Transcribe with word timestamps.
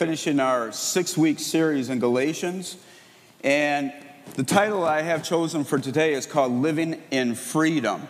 finishing 0.00 0.40
our 0.40 0.72
six 0.72 1.14
week 1.14 1.38
series 1.38 1.90
in 1.90 1.98
Galatians. 1.98 2.78
And 3.44 3.92
the 4.32 4.42
title 4.42 4.82
I 4.82 5.02
have 5.02 5.22
chosen 5.22 5.62
for 5.62 5.78
today 5.78 6.14
is 6.14 6.24
called 6.24 6.52
Living 6.52 7.02
in 7.10 7.34
Freedom. 7.34 8.08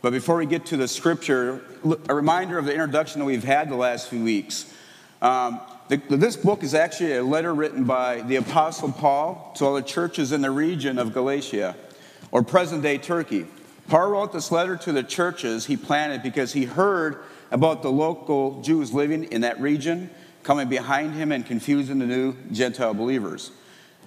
But 0.00 0.14
before 0.14 0.36
we 0.36 0.46
get 0.46 0.64
to 0.66 0.78
the 0.78 0.88
scripture, 0.88 1.60
a 2.08 2.14
reminder 2.14 2.56
of 2.56 2.64
the 2.64 2.72
introduction 2.72 3.18
that 3.18 3.26
we've 3.26 3.44
had 3.44 3.68
the 3.68 3.76
last 3.76 4.08
few 4.08 4.24
weeks. 4.24 4.72
Um, 5.20 5.60
the, 5.88 5.98
this 6.08 6.34
book 6.34 6.62
is 6.62 6.72
actually 6.72 7.16
a 7.16 7.22
letter 7.22 7.54
written 7.54 7.84
by 7.84 8.22
the 8.22 8.36
Apostle 8.36 8.90
Paul 8.90 9.52
to 9.56 9.66
all 9.66 9.74
the 9.74 9.82
churches 9.82 10.32
in 10.32 10.40
the 10.40 10.50
region 10.50 10.98
of 10.98 11.12
Galatia, 11.12 11.76
or 12.32 12.42
present 12.42 12.82
day 12.82 12.96
Turkey. 12.96 13.46
Paul 13.88 14.12
wrote 14.12 14.32
this 14.32 14.50
letter 14.50 14.78
to 14.78 14.92
the 14.92 15.02
churches 15.02 15.66
he 15.66 15.76
planted 15.76 16.22
because 16.22 16.54
he 16.54 16.64
heard 16.64 17.22
about 17.50 17.82
the 17.82 17.92
local 17.92 18.62
Jews 18.62 18.94
living 18.94 19.24
in 19.24 19.42
that 19.42 19.60
region 19.60 20.08
coming 20.42 20.68
behind 20.68 21.14
him 21.14 21.32
and 21.32 21.44
confusing 21.44 21.98
the 21.98 22.06
new 22.06 22.34
Gentile 22.52 22.94
believers. 22.94 23.50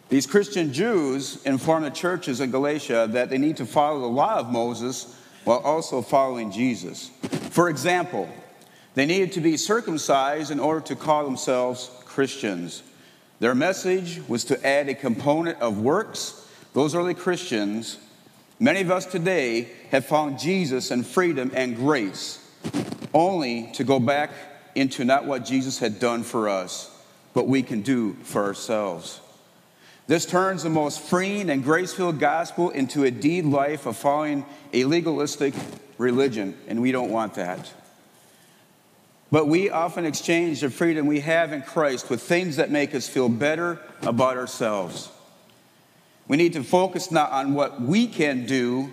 These 0.09 0.27
Christian 0.27 0.73
Jews 0.73 1.41
informed 1.45 1.85
the 1.85 1.89
churches 1.89 2.41
in 2.41 2.51
Galatia 2.51 3.07
that 3.11 3.29
they 3.29 3.37
need 3.37 3.57
to 3.57 3.65
follow 3.65 4.01
the 4.01 4.07
law 4.07 4.39
of 4.39 4.49
Moses 4.49 5.15
while 5.45 5.59
also 5.59 6.01
following 6.01 6.51
Jesus. 6.51 7.09
For 7.51 7.70
example, 7.70 8.29
they 8.93 9.05
needed 9.05 9.31
to 9.33 9.41
be 9.41 9.55
circumcised 9.55 10.51
in 10.51 10.59
order 10.59 10.81
to 10.81 10.95
call 10.95 11.23
themselves 11.23 11.89
Christians. 12.03 12.84
Their 13.39 13.55
message 13.55 14.21
was 14.27 14.43
to 14.45 14.67
add 14.67 14.89
a 14.89 14.93
component 14.93 15.59
of 15.61 15.79
works. 15.79 16.45
Those 16.73 16.93
early 16.93 17.13
Christians, 17.13 17.98
many 18.59 18.81
of 18.81 18.91
us 18.91 19.05
today, 19.05 19.70
have 19.91 20.05
found 20.05 20.39
Jesus 20.39 20.91
and 20.91 21.07
freedom 21.07 21.51
and 21.53 21.75
grace 21.75 22.45
only 23.13 23.71
to 23.73 23.84
go 23.84 23.99
back 23.99 24.31
into 24.75 25.05
not 25.05 25.25
what 25.25 25.45
Jesus 25.45 25.80
had 25.80 25.99
done 25.99 26.23
for 26.23 26.49
us, 26.49 26.89
but 27.34 27.48
we 27.48 27.63
can 27.63 27.81
do 27.81 28.13
for 28.23 28.43
ourselves. 28.43 29.20
This 30.07 30.25
turns 30.25 30.63
the 30.63 30.70
most 30.70 30.99
freeing 30.99 31.49
and 31.49 31.63
grace 31.63 31.93
filled 31.93 32.20
gospel 32.20 32.70
into 32.70 33.04
a 33.04 33.12
deed 33.12 33.45
life 33.45 33.85
of 33.85 33.95
following 33.95 34.45
a 34.73 34.84
legalistic 34.84 35.54
religion, 35.98 36.57
and 36.68 36.82
we 36.82 36.91
don't 36.91 37.12
want 37.12 37.35
that. 37.35 37.71
But 39.32 39.48
we 39.48 39.70
often 39.70 40.05
exchange 40.05 40.60
the 40.60 40.70
freedom 40.70 41.07
we 41.07 41.21
have 41.21 41.54
in 41.54 41.62
Christ 41.62 42.10
with 42.10 42.21
things 42.21 42.57
that 42.57 42.70
make 42.70 42.93
us 42.93 43.07
feel 43.07 43.29
better 43.29 43.79
about 44.01 44.35
ourselves. 44.35 45.10
We 46.27 46.35
need 46.35 46.54
to 46.54 46.63
focus 46.63 47.12
not 47.12 47.32
on 47.32 47.54
what 47.54 47.82
we 47.82 48.07
can 48.07 48.45
do, 48.45 48.91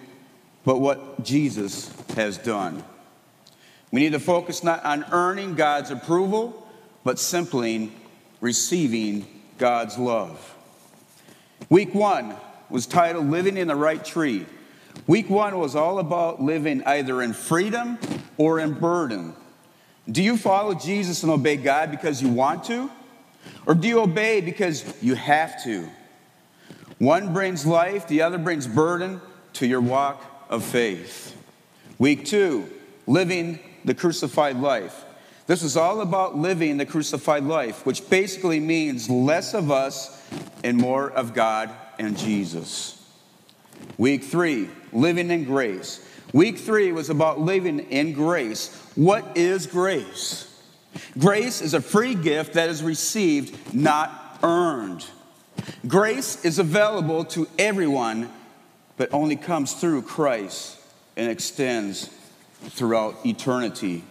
but 0.64 0.78
what 0.78 1.24
Jesus 1.24 1.92
has 2.14 2.38
done. 2.38 2.84
We 3.90 4.00
need 4.00 4.12
to 4.12 4.20
focus 4.20 4.62
not 4.62 4.84
on 4.84 5.04
earning 5.12 5.54
God's 5.54 5.90
approval, 5.90 6.66
but 7.04 7.18
simply 7.18 7.92
receiving 8.40 9.26
God's 9.56 9.98
love. 9.98 10.54
Week 11.70 11.94
one 11.94 12.34
was 12.70 12.86
titled 12.86 13.28
Living 13.30 13.56
in 13.56 13.68
the 13.68 13.76
Right 13.76 14.04
Tree. 14.04 14.46
Week 15.06 15.30
one 15.30 15.58
was 15.58 15.74
all 15.74 15.98
about 15.98 16.42
living 16.42 16.82
either 16.84 17.22
in 17.22 17.32
freedom 17.32 17.98
or 18.36 18.58
in 18.58 18.74
burden. 18.74 19.34
Do 20.10 20.22
you 20.22 20.36
follow 20.36 20.74
Jesus 20.74 21.22
and 21.22 21.32
obey 21.32 21.56
God 21.56 21.90
because 21.90 22.22
you 22.22 22.28
want 22.28 22.64
to? 22.64 22.90
Or 23.66 23.74
do 23.74 23.88
you 23.88 24.00
obey 24.00 24.40
because 24.40 24.84
you 25.02 25.14
have 25.14 25.62
to? 25.64 25.88
One 26.98 27.32
brings 27.32 27.64
life, 27.64 28.08
the 28.08 28.22
other 28.22 28.38
brings 28.38 28.66
burden 28.66 29.20
to 29.54 29.66
your 29.66 29.80
walk 29.80 30.22
of 30.48 30.64
faith. 30.64 31.36
Week 31.98 32.24
two, 32.24 32.68
living 33.06 33.58
the 33.88 33.94
crucified 33.94 34.56
life. 34.56 35.04
This 35.46 35.62
is 35.62 35.76
all 35.76 36.02
about 36.02 36.36
living 36.36 36.76
the 36.76 36.84
crucified 36.84 37.44
life, 37.44 37.86
which 37.86 38.08
basically 38.10 38.60
means 38.60 39.08
less 39.08 39.54
of 39.54 39.70
us 39.70 40.22
and 40.62 40.76
more 40.76 41.10
of 41.10 41.32
God 41.32 41.70
and 41.98 42.16
Jesus. 42.16 43.02
Week 43.96 44.22
three, 44.22 44.68
living 44.92 45.30
in 45.30 45.44
grace. 45.44 46.06
Week 46.34 46.58
three 46.58 46.92
was 46.92 47.08
about 47.08 47.40
living 47.40 47.80
in 47.80 48.12
grace. 48.12 48.76
What 48.94 49.24
is 49.36 49.66
grace? 49.66 50.44
Grace 51.18 51.62
is 51.62 51.72
a 51.72 51.80
free 51.80 52.14
gift 52.14 52.52
that 52.54 52.68
is 52.68 52.82
received, 52.82 53.74
not 53.74 54.38
earned. 54.42 55.06
Grace 55.86 56.44
is 56.44 56.58
available 56.58 57.24
to 57.24 57.48
everyone, 57.58 58.30
but 58.98 59.08
only 59.14 59.36
comes 59.36 59.72
through 59.72 60.02
Christ 60.02 60.76
and 61.16 61.30
extends 61.30 62.10
throughout 62.62 63.24
eternity. 63.24 64.04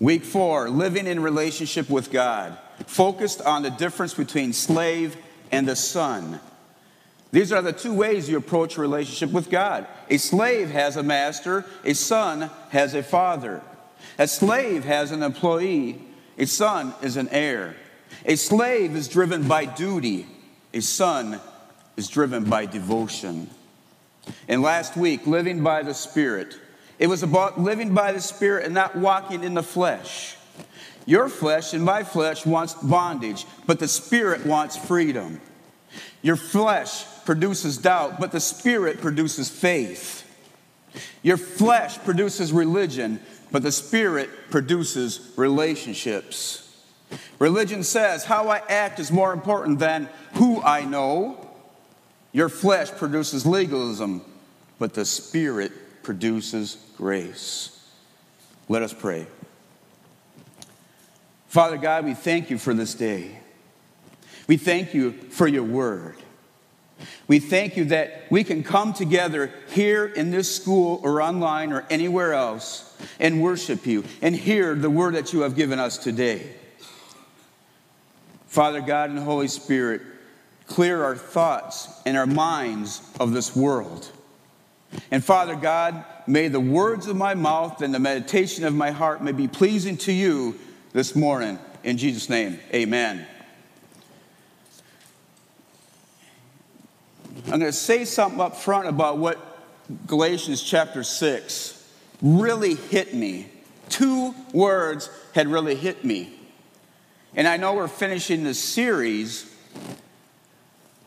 Week 0.00 0.24
four, 0.24 0.70
living 0.70 1.06
in 1.06 1.20
relationship 1.20 1.90
with 1.90 2.10
God, 2.10 2.56
focused 2.86 3.40
on 3.42 3.62
the 3.62 3.70
difference 3.70 4.14
between 4.14 4.52
slave 4.52 5.16
and 5.50 5.68
the 5.68 5.76
son. 5.76 6.40
These 7.30 7.52
are 7.52 7.62
the 7.62 7.72
two 7.72 7.94
ways 7.94 8.28
you 8.28 8.36
approach 8.36 8.76
relationship 8.76 9.32
with 9.32 9.50
God. 9.50 9.86
A 10.10 10.18
slave 10.18 10.70
has 10.70 10.96
a 10.96 11.02
master, 11.02 11.64
a 11.84 11.94
son 11.94 12.50
has 12.70 12.94
a 12.94 13.02
father. 13.02 13.62
A 14.18 14.28
slave 14.28 14.84
has 14.84 15.10
an 15.12 15.22
employee, 15.22 16.02
a 16.36 16.46
son 16.46 16.94
is 17.02 17.16
an 17.16 17.28
heir. 17.30 17.74
A 18.26 18.36
slave 18.36 18.94
is 18.94 19.08
driven 19.08 19.48
by 19.48 19.64
duty, 19.64 20.26
a 20.74 20.80
son 20.80 21.40
is 21.96 22.08
driven 22.08 22.44
by 22.44 22.66
devotion. 22.66 23.48
And 24.48 24.62
last 24.62 24.96
week, 24.96 25.26
living 25.26 25.62
by 25.62 25.82
the 25.82 25.94
Spirit. 25.94 26.56
It 26.98 27.06
was 27.06 27.22
about 27.22 27.60
living 27.60 27.94
by 27.94 28.12
the 28.12 28.20
Spirit 28.20 28.64
and 28.64 28.74
not 28.74 28.96
walking 28.96 29.44
in 29.44 29.54
the 29.54 29.62
flesh. 29.62 30.36
Your 31.06 31.28
flesh 31.28 31.72
and 31.72 31.84
my 31.84 32.04
flesh 32.04 32.46
wants 32.46 32.74
bondage, 32.74 33.44
but 33.66 33.78
the 33.78 33.88
Spirit 33.88 34.46
wants 34.46 34.76
freedom. 34.76 35.40
Your 36.22 36.36
flesh 36.36 37.04
produces 37.24 37.78
doubt, 37.78 38.20
but 38.20 38.32
the 38.32 38.40
Spirit 38.40 39.00
produces 39.00 39.48
faith. 39.48 40.20
Your 41.22 41.36
flesh 41.36 41.98
produces 41.98 42.52
religion, 42.52 43.20
but 43.50 43.62
the 43.62 43.72
Spirit 43.72 44.30
produces 44.50 45.32
relationships. 45.36 46.58
Religion 47.38 47.82
says 47.82 48.24
how 48.24 48.48
I 48.48 48.62
act 48.68 49.00
is 49.00 49.10
more 49.10 49.32
important 49.32 49.78
than 49.78 50.08
who 50.34 50.62
I 50.62 50.84
know. 50.84 51.48
Your 52.32 52.48
flesh 52.48 52.90
produces 52.92 53.44
legalism, 53.44 54.22
but 54.78 54.94
the 54.94 55.04
Spirit 55.04 55.72
produces 56.02 56.76
grace. 56.96 57.78
Let 58.68 58.82
us 58.82 58.92
pray. 58.92 59.26
Father 61.48 61.76
God, 61.76 62.04
we 62.04 62.14
thank 62.14 62.50
you 62.50 62.58
for 62.58 62.72
this 62.72 62.94
day. 62.94 63.38
We 64.46 64.56
thank 64.56 64.94
you 64.94 65.12
for 65.12 65.46
your 65.46 65.64
word. 65.64 66.16
We 67.28 67.38
thank 67.38 67.76
you 67.76 67.86
that 67.86 68.24
we 68.30 68.44
can 68.44 68.62
come 68.62 68.92
together 68.92 69.52
here 69.70 70.06
in 70.06 70.30
this 70.30 70.54
school 70.54 71.00
or 71.02 71.20
online 71.20 71.72
or 71.72 71.84
anywhere 71.90 72.32
else 72.32 72.96
and 73.18 73.42
worship 73.42 73.86
you 73.86 74.04
and 74.20 74.34
hear 74.34 74.74
the 74.74 74.90
word 74.90 75.14
that 75.14 75.32
you 75.32 75.40
have 75.40 75.56
given 75.56 75.78
us 75.78 75.98
today. 75.98 76.54
Father 78.46 78.80
God 78.80 79.10
and 79.10 79.18
Holy 79.18 79.48
Spirit, 79.48 80.02
clear 80.66 81.02
our 81.02 81.16
thoughts 81.16 81.88
and 82.06 82.16
our 82.16 82.26
minds 82.26 83.02
of 83.18 83.32
this 83.32 83.56
world. 83.56 84.10
And 85.10 85.24
Father 85.24 85.54
God, 85.56 86.04
may 86.26 86.48
the 86.48 86.60
words 86.60 87.06
of 87.06 87.16
my 87.16 87.34
mouth 87.34 87.82
and 87.82 87.94
the 87.94 87.98
meditation 87.98 88.64
of 88.64 88.74
my 88.74 88.90
heart 88.90 89.22
may 89.22 89.32
be 89.32 89.48
pleasing 89.48 89.96
to 89.98 90.12
you 90.12 90.58
this 90.92 91.16
morning. 91.16 91.58
In 91.84 91.96
Jesus' 91.98 92.28
name, 92.28 92.58
amen. 92.72 93.26
I'm 97.46 97.58
going 97.58 97.62
to 97.62 97.72
say 97.72 98.04
something 98.04 98.40
up 98.40 98.56
front 98.56 98.88
about 98.88 99.18
what 99.18 99.38
Galatians 100.06 100.62
chapter 100.62 101.02
6 101.02 101.78
really 102.22 102.74
hit 102.74 103.14
me. 103.14 103.48
Two 103.88 104.34
words 104.52 105.10
had 105.34 105.48
really 105.48 105.74
hit 105.74 106.04
me. 106.04 106.32
And 107.34 107.48
I 107.48 107.56
know 107.56 107.74
we're 107.74 107.88
finishing 107.88 108.44
this 108.44 108.58
series, 108.58 109.52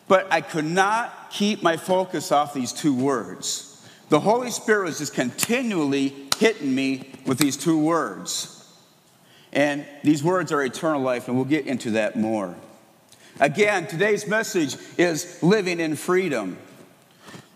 but 0.07 0.27
I 0.31 0.42
could 0.42 0.65
not 0.65 1.31
keep 1.31 1.63
my 1.63 1.77
focus 1.77 2.31
off 2.31 2.54
these 2.54 2.74
two 2.74 2.94
words. 2.94 3.64
The 4.10 4.19
Holy 4.19 4.52
Spirit 4.52 4.86
was 4.86 5.00
just 5.00 5.13
continually 5.13 6.13
hitting 6.38 6.74
me 6.74 7.12
with 7.25 7.40
these 7.40 7.57
two 7.57 7.78
words. 7.78 8.52
And 9.52 9.86
these 10.04 10.24
words 10.24 10.52
are 10.52 10.62
eternal 10.62 11.02
life, 11.02 11.28
and 11.28 11.36
we'll 11.36 11.46
get 11.46 11.66
into 11.66 11.92
that 11.92 12.16
more. 12.16 12.56
Again, 13.40 13.88
today's 13.88 14.28
message 14.28 14.75
is 14.98 15.42
living 15.42 15.80
in 15.80 15.96
freedom. 15.96 16.57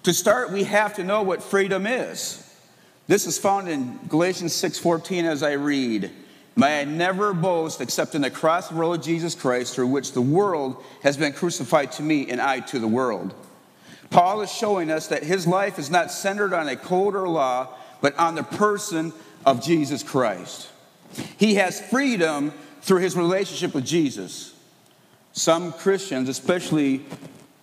To 0.03 0.13
start, 0.13 0.51
we 0.51 0.63
have 0.63 0.95
to 0.95 1.03
know 1.03 1.23
what 1.23 1.43
freedom 1.43 1.85
is. 1.85 2.45
This 3.07 3.27
is 3.27 3.37
found 3.37 3.69
in 3.69 3.99
Galatians 4.07 4.53
6:14 4.53 5.25
as 5.25 5.43
I 5.43 5.53
read. 5.53 6.11
May 6.55 6.81
I 6.81 6.83
never 6.83 7.33
boast 7.33 7.79
except 7.79 8.15
in 8.15 8.21
the 8.21 8.29
cross 8.29 8.69
of 8.69 8.75
the 8.75 8.83
Lord 8.83 9.03
Jesus 9.03 9.35
Christ, 9.35 9.75
through 9.75 9.87
which 9.87 10.11
the 10.11 10.21
world 10.21 10.83
has 11.03 11.15
been 11.15 11.33
crucified 11.33 11.91
to 11.93 12.03
me 12.03 12.29
and 12.29 12.41
I 12.41 12.59
to 12.61 12.79
the 12.79 12.87
world. 12.87 13.33
Paul 14.09 14.41
is 14.41 14.51
showing 14.51 14.89
us 14.89 15.07
that 15.07 15.23
his 15.23 15.45
life 15.45 15.77
is 15.77 15.89
not 15.89 16.11
centered 16.11 16.53
on 16.53 16.67
a 16.67 16.75
code 16.75 17.15
or 17.15 17.27
law, 17.27 17.69
but 18.01 18.17
on 18.17 18.35
the 18.35 18.43
person 18.43 19.13
of 19.45 19.63
Jesus 19.63 20.03
Christ. 20.03 20.69
He 21.37 21.55
has 21.55 21.79
freedom 21.79 22.53
through 22.81 22.99
his 23.01 23.15
relationship 23.15 23.73
with 23.73 23.85
Jesus. 23.85 24.55
Some 25.33 25.73
Christians, 25.73 26.29
especially 26.29 27.05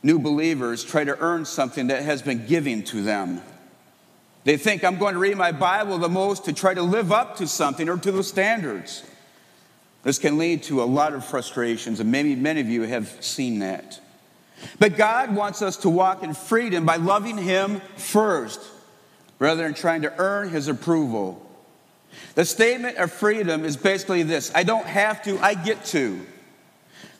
new 0.02 0.18
believers, 0.18 0.84
try 0.84 1.04
to 1.04 1.18
earn 1.18 1.44
something 1.44 1.88
that 1.88 2.02
has 2.02 2.22
been 2.22 2.46
given 2.46 2.82
to 2.84 3.02
them. 3.02 3.42
They 4.44 4.56
think 4.56 4.84
I'm 4.84 4.98
going 4.98 5.14
to 5.14 5.20
read 5.20 5.36
my 5.36 5.50
Bible 5.50 5.98
the 5.98 6.08
most 6.08 6.44
to 6.44 6.52
try 6.52 6.72
to 6.74 6.82
live 6.82 7.10
up 7.10 7.36
to 7.38 7.48
something 7.48 7.88
or 7.88 7.96
to 7.98 8.12
the 8.12 8.22
standards. 8.22 9.02
This 10.04 10.20
can 10.20 10.38
lead 10.38 10.62
to 10.64 10.82
a 10.82 10.84
lot 10.84 11.14
of 11.14 11.24
frustrations, 11.24 11.98
and 11.98 12.12
maybe 12.12 12.36
many 12.36 12.60
of 12.60 12.68
you 12.68 12.82
have 12.82 13.08
seen 13.20 13.58
that. 13.58 14.00
But 14.78 14.96
God 14.96 15.34
wants 15.34 15.62
us 15.62 15.76
to 15.78 15.90
walk 15.90 16.22
in 16.22 16.34
freedom 16.34 16.84
by 16.84 16.96
loving 16.96 17.38
Him 17.38 17.80
first, 17.96 18.60
rather 19.38 19.62
than 19.62 19.74
trying 19.74 20.02
to 20.02 20.14
earn 20.18 20.48
His 20.50 20.68
approval. 20.68 21.42
The 22.34 22.44
statement 22.44 22.96
of 22.98 23.12
freedom 23.12 23.64
is 23.64 23.76
basically 23.76 24.22
this 24.22 24.52
I 24.54 24.62
don't 24.62 24.86
have 24.86 25.22
to, 25.24 25.38
I 25.38 25.54
get 25.54 25.84
to. 25.86 26.24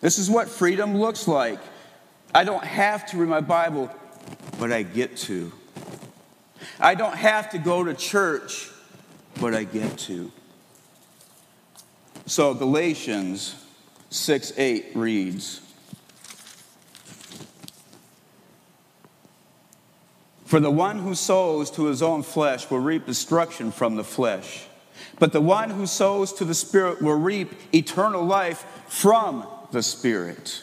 This 0.01 0.19
is 0.19 0.31
what 0.31 0.49
freedom 0.49 0.97
looks 0.97 1.27
like. 1.27 1.59
I 2.35 2.45
don't 2.45 2.65
have 2.65 3.07
to 3.07 3.19
read 3.19 3.29
my 3.29 3.41
Bible, 3.41 3.91
but 4.59 4.73
I 4.73 4.83
get 4.83 5.17
to. 5.19 5.53
I 6.79 6.95
don't 6.95 7.17
have 7.17 7.51
to 7.51 7.59
go 7.59 7.85
to 7.85 7.95
church, 7.95 8.71
but 9.41 9.55
I 9.55 9.65
get 9.65 9.97
to. 9.99 10.31
So 12.27 12.55
Galatians 12.55 13.55
6 14.11 14.53
8 14.57 14.93
reads 14.95 15.61
For 20.47 20.61
the 20.61 20.71
one 20.71 21.01
who 21.01 21.17
sows 21.17 21.73
to 21.73 21.87
his 21.87 22.03
own 22.03 22.23
flesh 22.23 22.71
will 22.71 22.79
reap 22.79 23.05
destruction 23.05 23.73
from 23.73 23.97
the 23.97 24.05
flesh, 24.05 24.67
but 25.19 25.33
the 25.33 25.41
one 25.41 25.71
who 25.71 25.87
sows 25.87 26.33
to 26.35 26.45
the 26.45 26.55
Spirit 26.55 27.03
will 27.03 27.19
reap 27.19 27.53
eternal 27.75 28.25
life 28.25 28.65
from 28.87 29.45
the 29.73 29.83
Spirit. 29.83 30.63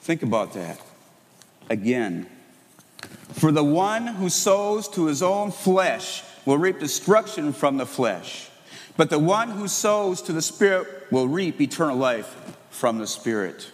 Think 0.00 0.24
about 0.24 0.54
that. 0.54 0.80
Again, 1.70 2.26
for 3.30 3.52
the 3.52 3.62
one 3.62 4.08
who 4.08 4.28
sows 4.28 4.88
to 4.88 5.06
his 5.06 5.22
own 5.22 5.52
flesh 5.52 6.24
will 6.44 6.58
reap 6.58 6.80
destruction 6.80 7.52
from 7.52 7.76
the 7.76 7.86
flesh, 7.86 8.50
but 8.96 9.08
the 9.08 9.20
one 9.20 9.52
who 9.52 9.68
sows 9.68 10.20
to 10.22 10.32
the 10.32 10.42
Spirit 10.42 11.06
will 11.12 11.28
reap 11.28 11.60
eternal 11.60 11.96
life 11.96 12.56
from 12.70 12.98
the 12.98 13.06
Spirit. 13.06 13.70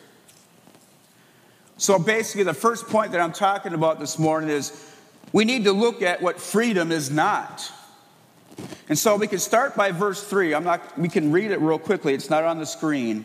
So 1.78 1.98
basically, 1.98 2.42
the 2.42 2.54
first 2.54 2.88
point 2.88 3.12
that 3.12 3.20
I'm 3.20 3.32
talking 3.32 3.72
about 3.72 4.00
this 4.00 4.18
morning 4.18 4.50
is 4.50 4.84
we 5.32 5.44
need 5.44 5.64
to 5.64 5.72
look 5.72 6.02
at 6.02 6.20
what 6.20 6.40
freedom 6.40 6.90
is 6.90 7.10
not. 7.10 7.72
And 8.88 8.98
so 8.98 9.16
we 9.16 9.28
can 9.28 9.38
start 9.38 9.76
by 9.76 9.92
verse 9.92 10.22
3. 10.22 10.54
I'm 10.54 10.64
not, 10.64 10.98
we 10.98 11.08
can 11.08 11.30
read 11.30 11.52
it 11.52 11.60
real 11.60 11.78
quickly, 11.78 12.14
it's 12.14 12.30
not 12.30 12.42
on 12.42 12.58
the 12.58 12.66
screen. 12.66 13.24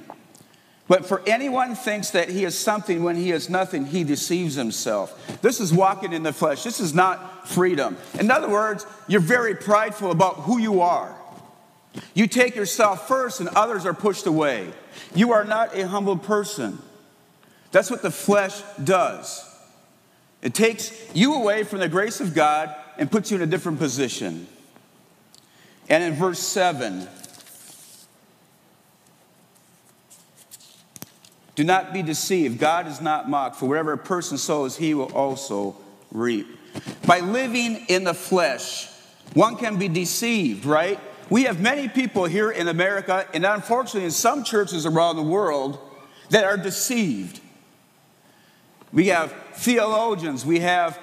But 0.88 1.06
for 1.06 1.24
anyone 1.26 1.76
thinks 1.76 2.12
that 2.12 2.30
he 2.30 2.44
is 2.44 2.58
something 2.58 3.04
when 3.04 3.16
he 3.16 3.32
is 3.32 3.50
nothing, 3.50 3.86
he 3.86 4.04
deceives 4.04 4.54
himself. 4.54 5.40
This 5.42 5.60
is 5.60 5.74
walking 5.74 6.14
in 6.14 6.22
the 6.22 6.34
flesh. 6.34 6.64
This 6.64 6.80
is 6.80 6.94
not 6.94 7.48
freedom. 7.48 7.98
In 8.20 8.30
other 8.30 8.50
words, 8.50 8.86
you're 9.08 9.22
very 9.22 9.56
prideful 9.56 10.12
about 10.12 10.36
who 10.42 10.60
you 10.60 10.82
are. 10.82 11.16
You 12.14 12.28
take 12.28 12.56
yourself 12.56 13.08
first 13.08 13.40
and 13.40 13.50
others 13.50 13.86
are 13.86 13.94
pushed 13.94 14.28
away. 14.28 14.74
You 15.16 15.32
are 15.32 15.46
not 15.46 15.76
a 15.76 15.88
humble 15.88 16.18
person. 16.18 16.80
That's 17.74 17.90
what 17.90 18.04
the 18.04 18.12
flesh 18.12 18.62
does. 18.84 19.50
It 20.44 20.54
takes 20.54 20.94
you 21.16 21.34
away 21.34 21.64
from 21.64 21.80
the 21.80 21.90
grace 21.90 22.22
of 22.22 22.36
God 22.36 22.74
and 22.98 23.12
puts 23.12 23.32
you 23.32 23.38
in 23.38 23.42
a 23.42 23.48
different 23.48 23.80
position. 23.80 24.48
And 25.90 26.04
in 26.04 26.14
verse 26.14 26.40
7, 26.40 27.08
Do 31.56 31.64
not 31.64 31.94
be 31.94 32.04
deceived. 32.04 32.60
God 32.60 32.88
is 32.88 33.02
not 33.02 33.28
mocked, 33.28 33.56
for 33.56 33.68
whatever 33.68 33.94
a 33.94 33.98
person 33.98 34.38
sows, 34.38 34.78
he 34.78 34.94
will 34.94 35.12
also 35.14 35.76
reap. 36.12 36.48
By 37.08 37.22
living 37.22 37.86
in 37.88 38.04
the 38.04 38.14
flesh, 38.14 38.88
one 39.34 39.56
can 39.56 39.78
be 39.78 39.88
deceived, 39.88 40.66
right? 40.66 41.00
We 41.30 41.44
have 41.44 41.60
many 41.60 41.88
people 41.90 42.26
here 42.26 42.52
in 42.52 42.68
America, 42.68 43.28
and 43.34 43.46
unfortunately 43.46 44.06
in 44.06 44.12
some 44.12 44.44
churches 44.44 44.86
around 44.86 45.16
the 45.16 45.24
world, 45.24 45.80
that 46.30 46.44
are 46.44 46.58
deceived. 46.58 47.40
We 48.94 49.08
have 49.08 49.34
theologians, 49.56 50.46
we 50.46 50.60
have 50.60 51.00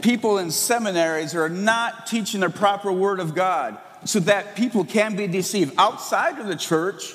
people 0.00 0.38
in 0.38 0.50
seminaries 0.50 1.32
who 1.32 1.40
are 1.40 1.48
not 1.48 2.06
teaching 2.06 2.40
the 2.40 2.50
proper 2.50 2.90
word 2.90 3.20
of 3.20 3.34
God 3.34 3.78
so 4.04 4.18
that 4.20 4.56
people 4.56 4.84
can 4.84 5.14
be 5.14 5.26
deceived 5.26 5.74
outside 5.78 6.38
of 6.38 6.46
the 6.46 6.56
church 6.56 7.14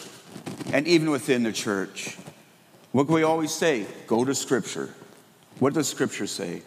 and 0.71 0.87
even 0.87 1.09
within 1.09 1.43
the 1.43 1.51
church. 1.51 2.17
What 2.91 3.05
can 3.05 3.15
we 3.15 3.23
always 3.23 3.51
say? 3.51 3.85
Go 4.07 4.23
to 4.23 4.35
Scripture. 4.35 4.93
What 5.59 5.73
does 5.73 5.87
Scripture 5.87 6.27
say? 6.27 6.61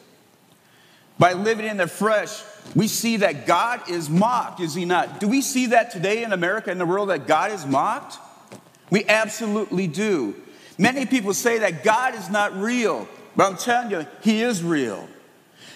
By 1.18 1.34
living 1.34 1.66
in 1.66 1.76
the 1.76 1.86
flesh, 1.86 2.42
we 2.74 2.88
see 2.88 3.18
that 3.18 3.46
God 3.46 3.88
is 3.88 4.10
mocked, 4.10 4.60
is 4.60 4.74
He 4.74 4.84
not? 4.84 5.20
Do 5.20 5.28
we 5.28 5.40
see 5.40 5.66
that 5.66 5.90
today 5.90 6.24
in 6.24 6.32
America, 6.32 6.70
in 6.70 6.78
the 6.78 6.86
world, 6.86 7.10
that 7.10 7.26
God 7.26 7.52
is 7.52 7.64
mocked? 7.66 8.18
We 8.90 9.04
absolutely 9.06 9.86
do. 9.86 10.34
Many 10.78 11.06
people 11.06 11.34
say 11.34 11.58
that 11.58 11.84
God 11.84 12.14
is 12.14 12.28
not 12.28 12.56
real, 12.56 13.08
but 13.36 13.50
I'm 13.50 13.56
telling 13.56 13.90
you, 13.90 14.06
He 14.22 14.42
is 14.42 14.62
real. 14.62 15.08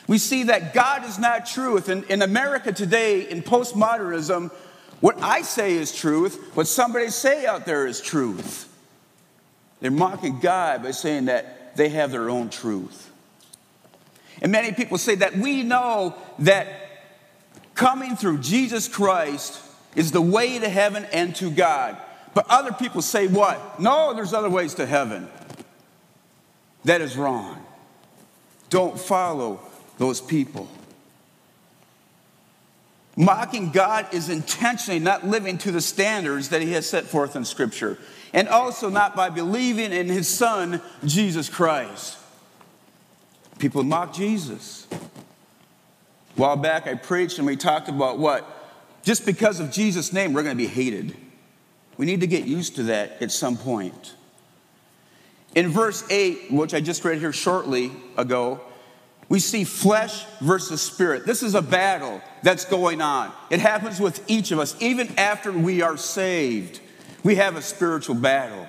We 0.07 0.19
see 0.19 0.45
that 0.45 0.73
God 0.73 1.05
is 1.05 1.19
not 1.19 1.47
truth. 1.47 1.89
In, 1.89 2.05
in 2.05 2.23
America 2.23 2.73
today, 2.73 3.29
in 3.29 3.43
postmodernism, 3.43 4.53
what 5.01 5.21
I 5.21 5.43
say 5.43 5.75
is 5.75 5.95
truth, 5.95 6.55
what 6.55 6.67
somebody 6.67 7.09
say 7.09 7.45
out 7.45 7.67
there 7.67 7.87
is 7.87 8.01
truth. 8.01 8.73
They're 9.81 9.91
mocking 9.91 10.41
God 10.41 10.83
by 10.83 10.93
saying 10.93 11.27
that 11.27 11.77
they 11.77 11.91
have 11.91 12.11
their 12.11 12.31
own 12.31 12.49
truth. 12.49 13.11
And 14.41 14.53
many 14.53 14.73
people 14.73 14.99
say 14.99 15.17
that 15.17 15.37
we 15.37 15.63
know 15.63 16.15
that 16.41 16.69
coming 17.75 18.17
through 18.17 18.39
Jesus 18.39 18.89
Christ 18.89 19.63
is 19.95 20.13
the 20.13 20.21
way 20.21 20.59
to 20.59 20.69
heaven 20.69 21.07
and 21.13 21.35
to 21.37 21.51
God. 21.51 21.97
But 22.35 22.47
other 22.49 22.73
people 22.73 23.03
say 23.03 23.27
what? 23.27 23.81
No, 23.81 24.15
there's 24.15 24.35
other 24.35 24.51
ways 24.51 24.75
to 24.75 24.87
heaven. 24.87 25.29
That 26.87 27.01
is 27.01 27.17
wrong. 27.17 27.67
Don't 28.71 28.99
follow 28.99 29.61
those 29.99 30.21
people. 30.21 30.69
Mocking 33.17 33.73
God 33.73 34.15
is 34.15 34.29
intentionally 34.29 35.01
not 35.01 35.27
living 35.27 35.59
to 35.59 35.73
the 35.73 35.81
standards 35.81 36.51
that 36.51 36.63
He 36.63 36.73
has 36.73 36.89
set 36.89 37.05
forth 37.05 37.35
in 37.35 37.45
Scripture, 37.45 37.99
and 38.33 38.49
also 38.49 38.89
not 38.89 39.17
by 39.17 39.31
believing 39.31 39.91
in 39.91 40.07
His 40.07 40.29
Son, 40.29 40.81
Jesus 41.05 41.49
Christ. 41.49 42.19
People 43.59 43.83
mock 43.83 44.15
Jesus. 44.15 44.87
A 44.93 44.97
while 46.37 46.57
back, 46.57 46.87
I 46.87 46.95
preached 46.95 47.39
and 47.39 47.49
we 47.49 47.57
talked 47.57 47.89
about 47.89 48.19
what? 48.21 48.47
Just 49.03 49.27
because 49.27 49.59
of 49.59 49.73
Jesus' 49.73 50.13
name, 50.13 50.33
we're 50.33 50.45
going 50.45 50.57
to 50.57 50.63
be 50.63 50.69
hated. 50.69 51.17
We 51.97 52.07
need 52.07 52.21
to 52.21 52.29
get 52.29 52.45
used 52.45 52.77
to 52.77 52.85
that 52.85 53.21
at 53.21 53.33
some 53.33 53.57
point. 53.57 54.15
In 55.57 55.71
verse 55.71 56.05
8, 56.11 56.53
which 56.53 56.75
I 56.75 56.81
just 56.81 57.03
read 57.03 57.19
here 57.19 57.33
shortly 57.33 57.91
ago, 58.19 58.61
we 59.31 59.41
see 59.41 59.65
flesh 59.65 60.25
versus 60.41 60.83
spirit. 60.83 61.25
This 61.25 61.43
is 61.43 61.55
a 61.55 61.63
battle 61.63 62.21
that's 62.43 62.67
going 62.67 63.01
on. 63.01 63.33
It 63.51 63.59
happens 63.61 63.99
with 63.99 64.23
each 64.31 64.53
of 64.53 64.59
us. 64.59 64.77
Even 64.81 65.19
after 65.19 65.51
we 65.51 65.81
are 65.81 65.97
saved, 65.97 66.81
we 67.25 67.37
have 67.37 67.57
a 67.57 67.63
spiritual 67.63 68.17
battle. 68.17 68.69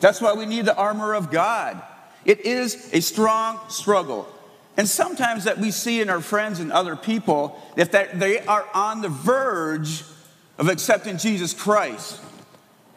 That's 0.00 0.20
why 0.20 0.34
we 0.34 0.44
need 0.44 0.66
the 0.66 0.76
armor 0.76 1.14
of 1.14 1.30
God. 1.30 1.82
It 2.26 2.40
is 2.40 2.90
a 2.92 3.00
strong 3.00 3.58
struggle. 3.68 4.28
And 4.76 4.86
sometimes 4.86 5.44
that 5.44 5.56
we 5.56 5.70
see 5.70 6.02
in 6.02 6.10
our 6.10 6.20
friends 6.20 6.60
and 6.60 6.70
other 6.70 6.96
people, 6.96 7.58
if 7.76 7.90
they 7.90 8.40
are 8.40 8.66
on 8.74 9.00
the 9.00 9.08
verge 9.08 10.04
of 10.58 10.68
accepting 10.68 11.16
Jesus 11.16 11.54
Christ, 11.54 12.20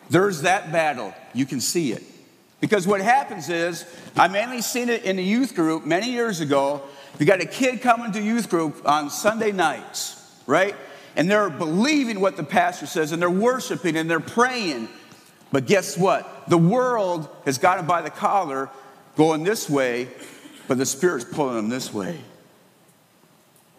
there's 0.10 0.42
that 0.42 0.74
battle. 0.74 1.14
You 1.34 1.46
can 1.46 1.62
see 1.62 1.94
it. 1.94 2.04
Because 2.60 2.88
what 2.88 3.02
happens 3.02 3.50
is, 3.50 3.86
I 4.16 4.28
mainly 4.28 4.62
seen 4.62 4.90
it 4.90 5.04
in 5.04 5.18
the 5.18 5.24
youth 5.24 5.54
group 5.54 5.86
many 5.86 6.12
years 6.12 6.40
ago. 6.40 6.82
You 7.20 7.26
got 7.26 7.42
a 7.42 7.46
kid 7.46 7.82
coming 7.82 8.12
to 8.14 8.22
youth 8.22 8.50
group 8.50 8.88
on 8.88 9.10
Sunday 9.10 9.52
nights, 9.52 10.20
right? 10.48 10.76
And 11.16 11.30
they're 11.30 11.50
believing 11.50 12.20
what 12.20 12.36
the 12.36 12.44
pastor 12.44 12.88
says, 12.88 13.12
and 13.12 13.22
they're 13.22 13.30
worshiping 13.30 13.96
and 13.96 14.10
they're 14.10 14.20
praying. 14.20 14.90
But 15.52 15.66
guess 15.66 15.98
what? 15.98 16.50
The 16.50 16.58
world 16.58 17.30
has 17.46 17.58
got 17.58 17.78
them 17.78 17.88
by 17.88 18.02
the 18.02 18.10
collar 18.10 18.70
going 19.16 19.44
this 19.44 19.70
way, 19.70 20.08
but 20.68 20.78
the 20.78 20.86
Spirit's 20.86 21.26
pulling 21.26 21.56
them 21.56 21.70
this 21.70 21.94
way. 21.94 22.20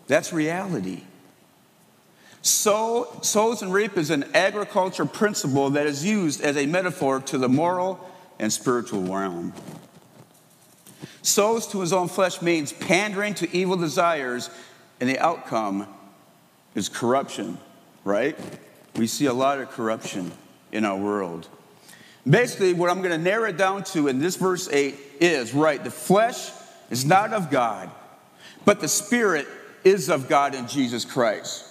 That's 0.07 0.33
reality. 0.33 1.03
Sow, 2.43 3.09
sows 3.23 3.63
and 3.63 3.73
reap 3.73 3.97
is 3.97 4.11
an 4.11 4.25
agriculture 4.35 5.05
principle 5.05 5.71
that 5.71 5.87
is 5.87 6.05
used 6.05 6.41
as 6.41 6.57
a 6.57 6.67
metaphor 6.67 7.21
to 7.21 7.39
the 7.39 7.49
moral 7.49 8.01
and 8.39 8.53
spiritual 8.53 9.03
realm. 9.03 9.53
Sows 11.23 11.67
to 11.69 11.81
his 11.81 11.93
own 11.93 12.09
flesh 12.09 12.41
means 12.41 12.73
pandering 12.73 13.35
to 13.35 13.57
evil 13.57 13.77
desires, 13.77 14.51
and 15.01 15.09
the 15.09 15.19
outcome 15.19 15.87
is 16.75 16.89
corruption, 16.89 17.59
right? 18.05 18.39
We 18.97 19.07
see 19.07 19.27
a 19.27 19.33
lot 19.33 19.61
of 19.61 19.71
corruption 19.71 20.33
in 20.73 20.85
our 20.85 20.97
world. 20.97 21.49
Basically, 22.29 22.73
what 22.73 22.91
I'm 22.91 22.99
going 22.99 23.17
to 23.17 23.19
narrow 23.19 23.49
it 23.49 23.57
down 23.57 23.85
to 23.85 24.09
in 24.09 24.19
this 24.19 24.37
verse 24.37 24.69
8 24.71 24.95
is 25.21 25.55
right, 25.55 25.83
the 25.83 25.91
flesh 25.91 26.51
is 26.91 27.05
not 27.05 27.33
of 27.33 27.51
God, 27.51 27.91
but 28.65 28.81
the 28.81 28.89
spirit 28.89 29.47
is 29.85 30.09
of 30.09 30.29
God 30.29 30.55
in 30.55 30.67
Jesus 30.67 31.05
Christ. 31.05 31.65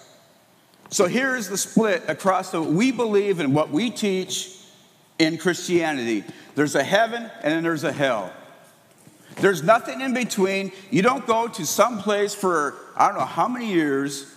So 0.90 1.06
here 1.06 1.36
is 1.36 1.50
the 1.50 1.58
split 1.58 2.04
across 2.08 2.52
the 2.52 2.62
we 2.62 2.92
believe 2.92 3.40
and 3.40 3.54
what 3.54 3.72
we 3.72 3.90
teach 3.90 4.57
in 5.20 5.38
Christianity. 5.38 6.24
There's 6.56 6.76
a 6.76 6.84
heaven 6.84 7.30
and 7.42 7.54
then 7.54 7.64
there's 7.64 7.84
a 7.84 7.92
hell. 7.92 8.32
There's 9.38 9.62
nothing 9.62 10.02
in 10.02 10.14
between. 10.14 10.72
You 10.90 11.02
don't 11.02 11.26
go 11.28 11.48
to 11.48 11.66
some 11.66 12.00
place 12.00 12.34
for 12.34 12.76
I 12.96 13.08
don't 13.08 13.20
know 13.20 13.26
how 13.26 13.48
many 13.48 13.72
years 13.72 14.34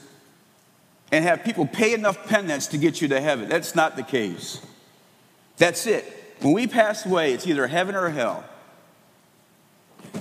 and 1.10 1.24
have 1.24 1.44
people 1.44 1.66
pay 1.66 1.94
enough 1.94 2.26
penance 2.26 2.68
to 2.68 2.78
get 2.78 3.00
you 3.00 3.08
to 3.08 3.20
heaven. 3.20 3.48
That's 3.48 3.74
not 3.74 3.96
the 3.96 4.02
case. 4.02 4.60
That's 5.56 5.86
it. 5.86 6.04
When 6.40 6.52
we 6.52 6.66
pass 6.66 7.04
away, 7.04 7.32
it's 7.32 7.46
either 7.46 7.66
heaven 7.66 7.94
or 7.94 8.10
hell. 8.10 8.44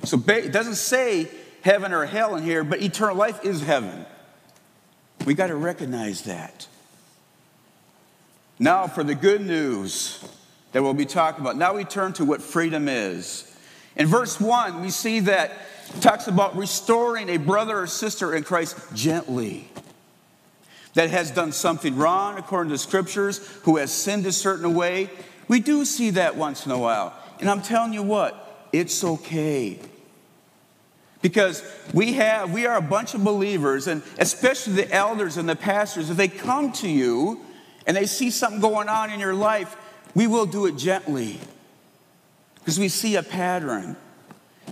So 0.04 0.22
it 0.28 0.52
doesn't 0.52 0.76
say 0.76 1.30
heaven 1.62 1.94
or 1.94 2.06
hell 2.06 2.36
in 2.36 2.44
here, 2.44 2.64
but 2.64 2.82
eternal 2.82 3.16
life 3.16 3.44
is 3.44 3.62
heaven. 3.62 4.06
We 5.26 5.34
got 5.34 5.48
to 5.48 5.56
recognize 5.56 6.24
that. 6.24 6.68
Now, 8.58 8.88
for 8.88 9.04
the 9.04 9.16
good 9.16 9.42
news 9.42 10.24
that 10.72 10.84
we'll 10.84 10.94
be 10.94 11.06
talking 11.06 11.42
about. 11.42 11.58
Now 11.58 11.76
we 11.76 11.84
turn 11.84 12.14
to 12.14 12.26
what 12.26 12.42
freedom 12.42 12.88
is. 12.88 13.46
In 13.96 14.08
verse 14.08 14.40
1, 14.40 14.82
we 14.82 14.90
see 14.90 15.22
that 15.22 15.52
talks 16.02 16.28
about 16.28 16.56
restoring 16.56 17.30
a 17.30 17.38
brother 17.38 17.80
or 17.80 17.88
sister 17.88 18.36
in 18.36 18.44
Christ 18.44 18.78
gently 18.94 19.70
that 20.94 21.10
has 21.10 21.32
done 21.32 21.52
something 21.52 21.96
wrong 21.96 22.38
according 22.38 22.72
to 22.72 22.78
scriptures, 22.78 23.38
who 23.64 23.78
has 23.78 23.92
sinned 23.92 24.26
a 24.26 24.32
certain 24.32 24.74
way. 24.74 25.10
We 25.48 25.60
do 25.60 25.86
see 25.86 26.12
that 26.12 26.36
once 26.36 26.66
in 26.66 26.72
a 26.72 26.78
while. 26.78 27.14
And 27.40 27.50
I'm 27.50 27.62
telling 27.62 27.94
you 27.94 28.04
what, 28.04 28.68
it's 28.72 29.04
okay. 29.04 29.80
Because 31.22 31.64
we 31.94 32.14
have, 32.14 32.54
we 32.54 32.66
are 32.66 32.78
a 32.78 32.82
bunch 32.82 33.14
of 33.14 33.24
believers, 33.24 33.88
and 33.88 34.02
especially 34.18 34.74
the 34.74 34.92
elders 34.92 35.38
and 35.38 35.50
the 35.50 35.56
pastors, 35.56 36.10
if 36.10 36.18
they 36.18 36.28
come 36.28 36.72
to 36.74 36.88
you 36.88 37.42
and 37.86 37.96
they 37.96 38.06
see 38.06 38.30
something 38.30 38.62
going 38.62 38.88
on 38.88 39.10
in 39.10 39.20
your 39.20 39.34
life, 39.34 39.76
we 40.16 40.28
will 40.28 40.46
do 40.46 40.66
it 40.66 40.78
gently. 40.78 41.40
Because 42.56 42.80
we 42.80 42.90
see 42.90 43.16
a 43.16 43.24
pattern. 43.24 43.96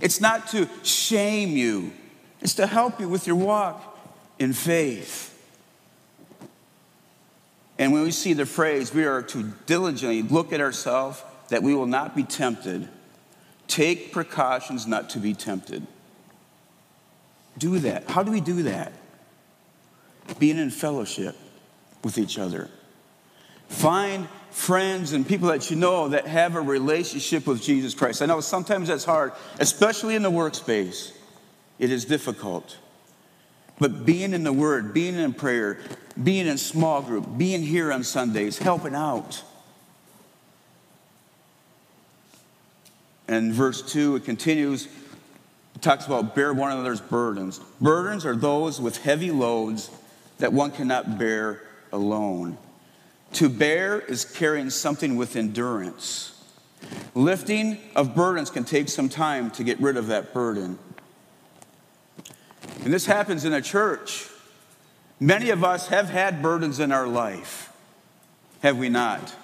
It's 0.00 0.20
not 0.20 0.48
to 0.48 0.68
shame 0.82 1.50
you, 1.50 1.92
it's 2.40 2.54
to 2.54 2.66
help 2.66 3.00
you 3.00 3.08
with 3.08 3.26
your 3.26 3.36
walk 3.36 3.98
in 4.38 4.52
faith. 4.52 5.34
And 7.78 7.92
when 7.92 8.02
we 8.02 8.10
see 8.10 8.32
the 8.32 8.46
phrase, 8.46 8.92
we 8.92 9.04
are 9.04 9.22
to 9.22 9.52
diligently 9.66 10.22
look 10.22 10.52
at 10.52 10.60
ourselves 10.60 11.22
that 11.48 11.62
we 11.62 11.74
will 11.74 11.86
not 11.86 12.14
be 12.14 12.24
tempted, 12.24 12.88
take 13.68 14.12
precautions 14.12 14.86
not 14.86 15.10
to 15.10 15.18
be 15.18 15.32
tempted 15.32 15.86
do 17.58 17.78
that. 17.80 18.08
How 18.08 18.22
do 18.22 18.30
we 18.30 18.40
do 18.40 18.62
that? 18.64 18.92
Being 20.38 20.58
in 20.58 20.70
fellowship 20.70 21.36
with 22.02 22.18
each 22.18 22.38
other. 22.38 22.70
Find 23.68 24.28
friends 24.50 25.12
and 25.12 25.26
people 25.26 25.48
that 25.48 25.70
you 25.70 25.76
know 25.76 26.08
that 26.08 26.26
have 26.26 26.54
a 26.54 26.60
relationship 26.60 27.46
with 27.46 27.62
Jesus 27.62 27.94
Christ. 27.94 28.22
I 28.22 28.26
know 28.26 28.40
sometimes 28.40 28.88
that's 28.88 29.04
hard, 29.04 29.32
especially 29.58 30.14
in 30.14 30.22
the 30.22 30.30
workspace. 30.30 31.12
It 31.78 31.90
is 31.90 32.04
difficult. 32.04 32.76
But 33.78 34.04
being 34.04 34.32
in 34.34 34.42
the 34.42 34.52
Word, 34.52 34.92
being 34.92 35.14
in 35.14 35.32
prayer, 35.32 35.78
being 36.22 36.46
in 36.46 36.58
small 36.58 37.02
group, 37.02 37.38
being 37.38 37.62
here 37.62 37.92
on 37.92 38.02
Sundays, 38.02 38.58
helping 38.58 38.94
out. 38.94 39.42
And 43.28 43.52
verse 43.52 43.82
2, 43.92 44.16
it 44.16 44.24
continues 44.24 44.88
it 45.78 45.82
talks 45.82 46.06
about 46.06 46.34
bear 46.34 46.52
one 46.52 46.72
another's 46.72 47.00
burdens. 47.00 47.60
Burdens 47.80 48.26
are 48.26 48.34
those 48.34 48.80
with 48.80 48.96
heavy 48.96 49.30
loads 49.30 49.92
that 50.38 50.52
one 50.52 50.72
cannot 50.72 51.20
bear 51.20 51.62
alone. 51.92 52.58
To 53.34 53.48
bear 53.48 54.00
is 54.00 54.24
carrying 54.24 54.70
something 54.70 55.16
with 55.16 55.36
endurance. 55.36 56.34
Lifting 57.14 57.78
of 57.94 58.14
burdens 58.14 58.50
can 58.50 58.64
take 58.64 58.88
some 58.88 59.08
time 59.08 59.50
to 59.52 59.64
get 59.64 59.80
rid 59.80 59.96
of 59.96 60.06
that 60.08 60.32
burden. 60.32 60.78
And 62.84 62.92
this 62.92 63.06
happens 63.06 63.44
in 63.44 63.52
a 63.52 63.60
church. 63.60 64.28
Many 65.20 65.50
of 65.50 65.64
us 65.64 65.88
have 65.88 66.08
had 66.08 66.40
burdens 66.40 66.78
in 66.78 66.92
our 66.92 67.06
life, 67.06 67.72
have 68.62 68.78
we 68.78 68.88
not? 68.88 69.34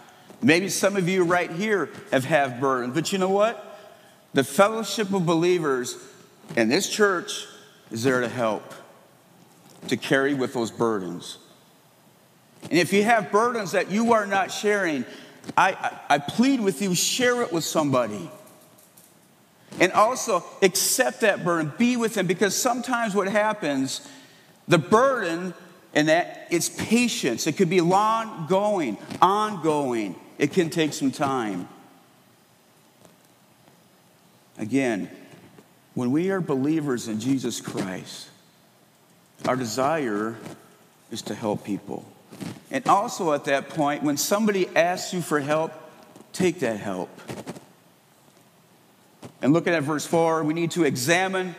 Maybe 0.40 0.68
some 0.68 0.96
of 0.96 1.08
you 1.08 1.24
right 1.24 1.50
here 1.50 1.90
have 2.12 2.24
had 2.24 2.60
burdens, 2.60 2.94
but 2.94 3.12
you 3.12 3.18
know 3.18 3.28
what? 3.28 3.78
The 4.34 4.44
fellowship 4.44 5.12
of 5.12 5.26
believers 5.26 5.96
in 6.56 6.68
this 6.68 6.88
church 6.88 7.46
is 7.90 8.02
there 8.02 8.20
to 8.20 8.28
help, 8.28 8.74
to 9.88 9.96
carry 9.96 10.34
with 10.34 10.54
those 10.54 10.70
burdens. 10.70 11.38
And 12.64 12.78
if 12.78 12.92
you 12.92 13.04
have 13.04 13.30
burdens 13.30 13.72
that 13.72 13.90
you 13.90 14.12
are 14.12 14.26
not 14.26 14.50
sharing, 14.50 15.04
I, 15.56 15.72
I, 15.72 16.14
I 16.14 16.18
plead 16.18 16.60
with 16.60 16.80
you, 16.82 16.94
share 16.94 17.42
it 17.42 17.52
with 17.52 17.64
somebody. 17.64 18.30
And 19.80 19.92
also 19.92 20.44
accept 20.62 21.20
that 21.20 21.44
burden, 21.44 21.72
be 21.76 21.96
with 21.96 22.14
them, 22.14 22.26
because 22.26 22.56
sometimes 22.56 23.14
what 23.14 23.28
happens, 23.28 24.08
the 24.68 24.78
burden 24.78 25.52
and 25.94 26.08
that 26.08 26.48
it's 26.50 26.68
patience. 26.68 27.46
It 27.46 27.56
could 27.56 27.70
be 27.70 27.80
long 27.80 28.46
going, 28.46 28.98
ongoing. 29.22 30.16
It 30.38 30.52
can 30.52 30.70
take 30.70 30.92
some 30.92 31.10
time. 31.10 31.68
Again, 34.58 35.10
when 35.94 36.10
we 36.10 36.30
are 36.30 36.40
believers 36.40 37.08
in 37.08 37.20
Jesus 37.20 37.60
Christ, 37.60 38.28
our 39.46 39.56
desire 39.56 40.36
is 41.10 41.22
to 41.22 41.34
help 41.34 41.64
people. 41.64 42.04
And 42.70 42.86
also 42.88 43.32
at 43.32 43.44
that 43.44 43.68
point, 43.68 44.02
when 44.02 44.16
somebody 44.16 44.68
asks 44.74 45.14
you 45.14 45.22
for 45.22 45.40
help, 45.40 45.72
take 46.32 46.60
that 46.60 46.78
help. 46.80 47.08
And 49.40 49.52
looking 49.52 49.74
at 49.74 49.82
verse 49.82 50.06
4, 50.06 50.42
we 50.42 50.54
need 50.54 50.70
to 50.72 50.84
examine 50.84 51.54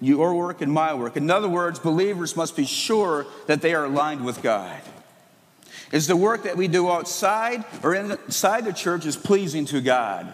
your 0.00 0.34
work 0.34 0.60
and 0.60 0.72
my 0.72 0.94
work. 0.94 1.16
In 1.16 1.30
other 1.30 1.48
words, 1.48 1.78
believers 1.78 2.36
must 2.36 2.56
be 2.56 2.64
sure 2.64 3.26
that 3.46 3.60
they 3.60 3.74
are 3.74 3.84
aligned 3.84 4.24
with 4.24 4.42
God. 4.42 4.80
Is 5.92 6.06
the 6.06 6.16
work 6.16 6.44
that 6.44 6.56
we 6.56 6.68
do 6.68 6.90
outside 6.90 7.64
or 7.82 7.94
inside 7.94 8.64
the 8.64 8.72
church 8.72 9.06
is 9.06 9.16
pleasing 9.16 9.64
to 9.66 9.80
God? 9.80 10.32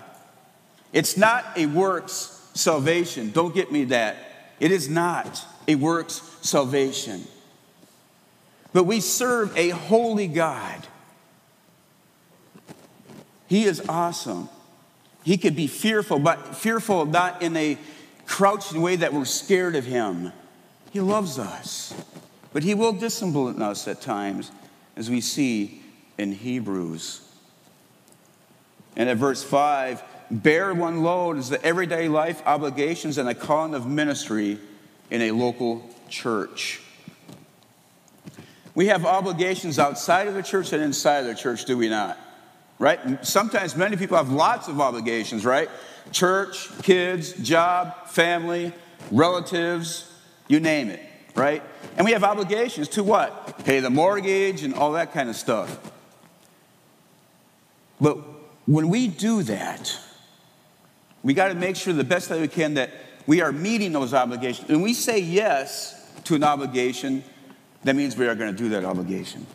It's 0.93 1.17
not 1.17 1.45
a 1.57 1.67
works 1.67 2.49
salvation. 2.55 3.31
Don't 3.31 3.55
get 3.55 3.71
me 3.71 3.85
that. 3.87 4.17
It 4.59 4.73
is 4.73 4.89
not 4.89 5.45
a 5.69 5.75
works 5.75 6.23
salvation. 6.43 7.25
But 8.73 8.85
we 8.85 9.01
serve 9.01 9.57
a 9.57 9.71
holy 9.71 10.29
God. 10.29 10.87
He 13.47 13.65
is 13.65 13.83
awesome. 13.89 14.49
He 15.25 15.37
could 15.37 15.57
be 15.57 15.67
fearful, 15.67 16.19
but 16.19 16.57
fearful 16.57 17.05
not 17.05 17.43
in 17.43 17.57
a 17.57 17.79
crouching 18.27 18.81
way 18.81 18.97
that 18.97 19.13
we're 19.13 19.25
scared 19.25 19.75
of 19.75 19.85
him. 19.85 20.33
He 20.93 21.01
loves 21.01 21.39
us. 21.39 21.93
But 22.53 22.63
he 22.63 22.75
will 22.75 22.93
discipline 22.93 23.63
us 23.63 23.87
at 23.87 24.01
times, 24.01 24.51
as 24.97 25.11
we 25.11 25.21
see 25.21 25.83
in 26.19 26.33
Hebrews. 26.33 27.27
And 28.97 29.09
at 29.09 29.17
verse 29.17 29.43
5, 29.43 30.03
bear 30.31 30.75
one 30.75 31.03
load 31.03 31.39
is 31.39 31.49
the 31.49 31.65
everyday 31.65 32.09
life 32.09 32.43
obligations 32.47 33.19
and 33.19 33.29
a 33.29 33.35
calling 33.35 33.75
of 33.75 33.87
ministry 33.87 34.59
in 35.11 35.23
a 35.23 35.31
local 35.31 35.89
church. 36.09 36.81
We 38.75 38.87
have 38.87 39.05
obligations 39.05 39.79
outside 39.79 40.29
of 40.29 40.35
the 40.35 40.43
church 40.43 40.73
and 40.73 40.83
inside 40.83 41.19
of 41.19 41.27
the 41.27 41.35
church, 41.35 41.65
do 41.65 41.77
we 41.77 41.89
not? 41.89 42.19
Right? 42.79 43.25
Sometimes 43.27 43.77
many 43.77 43.97
people 43.97 44.17
have 44.17 44.31
lots 44.31 44.69
of 44.69 44.81
obligations, 44.81 45.45
right? 45.45 45.69
Church, 46.13 46.71
kids, 46.83 47.33
job, 47.35 48.07
family, 48.07 48.73
relatives, 49.11 50.11
you 50.49 50.61
name 50.61 50.89
it, 50.89 51.03
right? 51.35 51.63
And 51.97 52.05
we 52.05 52.13
have 52.13 52.25
obligations 52.25 52.89
to 52.91 53.05
what? 53.05 53.65
Pay 53.65 53.81
the 53.81 53.91
mortgage 53.91 54.63
and 54.63 54.75
all 54.75 54.93
that 54.93 55.13
kind 55.13 55.29
of 55.29 55.37
stuff. 55.37 55.93
But 58.01 58.19
when 58.67 58.89
we 58.89 59.09
do 59.09 59.43
that, 59.43 59.99
we 61.23 61.35
got 61.35 61.49
to 61.49 61.55
make 61.55 61.77
sure 61.77 61.93
the 61.93 62.03
best 62.03 62.29
that 62.31 62.41
we 62.41 62.49
can 62.49 62.75
that 62.75 62.91
we 63.27 63.43
are 63.43 63.53
meeting 63.53 63.93
those 63.93 64.15
obligations. 64.15 64.71
And 64.71 64.83
we 64.83 64.95
say 64.95 65.19
yes 65.19 66.11
to 66.25 66.35
an 66.35 66.45
obligation, 66.45 67.23
that 67.85 67.97
means 67.97 68.17
we 68.17 68.27
are 68.29 68.35
going 68.35 68.55
to 68.55 68.57
do 68.57 68.71
that 68.71 68.85
obligation. 68.85 69.47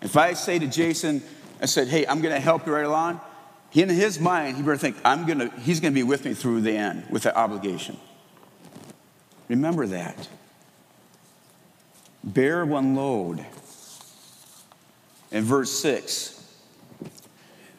If 0.00 0.16
I 0.16 0.34
say 0.34 0.58
to 0.58 0.66
Jason, 0.66 1.22
I 1.60 1.66
said, 1.66 1.88
hey, 1.88 2.06
I'm 2.06 2.20
going 2.20 2.34
to 2.34 2.40
help 2.40 2.66
you 2.66 2.74
right 2.74 2.84
along, 2.84 3.20
in 3.72 3.88
his 3.88 4.18
mind, 4.18 4.56
he 4.56 4.62
better 4.62 4.76
think, 4.76 4.96
I'm 5.04 5.26
gonna, 5.26 5.50
he's 5.60 5.80
going 5.80 5.92
to 5.92 5.94
be 5.94 6.02
with 6.02 6.24
me 6.24 6.34
through 6.34 6.62
the 6.62 6.72
end 6.72 7.04
with 7.10 7.24
that 7.24 7.36
obligation. 7.36 7.98
Remember 9.48 9.86
that. 9.86 10.28
Bear 12.24 12.64
one 12.64 12.94
load. 12.94 13.44
In 15.30 15.44
verse 15.44 15.70
6, 15.80 16.34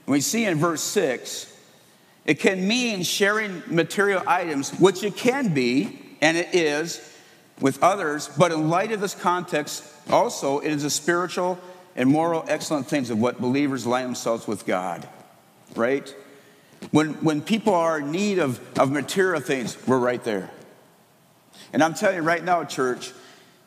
we 0.06 0.22
see 0.22 0.46
in 0.46 0.58
verse 0.58 0.82
6, 0.82 1.58
it 2.26 2.40
can 2.40 2.68
mean 2.68 3.02
sharing 3.02 3.64
material 3.68 4.22
items, 4.28 4.72
which 4.80 5.04
it 5.04 5.16
can 5.16 5.54
be, 5.54 6.00
and 6.22 6.38
it 6.38 6.54
is, 6.54 7.09
with 7.60 7.82
others, 7.84 8.30
but 8.38 8.52
in 8.52 8.70
light 8.70 8.92
of 8.92 9.02
this 9.02 9.16
context, 9.16 9.84
also, 10.10 10.60
it 10.60 10.72
is 10.72 10.84
a 10.84 10.90
spiritual 10.90 11.60
and 11.96 12.10
moral 12.10 12.46
excellent 12.48 12.88
things 12.88 13.10
of 13.10 13.20
what 13.20 13.42
believers 13.42 13.86
align 13.86 14.06
themselves 14.06 14.48
with 14.48 14.66
God, 14.66 15.08
right? 15.76 16.14
When, 16.92 17.14
when 17.16 17.42
people 17.42 17.74
are 17.74 18.00
in 18.00 18.12
need 18.12 18.40
of, 18.40 18.60
of 18.80 18.92
material 18.92 19.42
things, 19.42 19.78
we're 19.86 20.00
right 20.00 20.24
there. 20.24 20.50
And 21.74 21.84
I'm 21.84 21.94
telling 21.94 22.18
you 22.18 22.22
right 22.22 22.44
now, 22.44 22.64
church, 22.64 23.12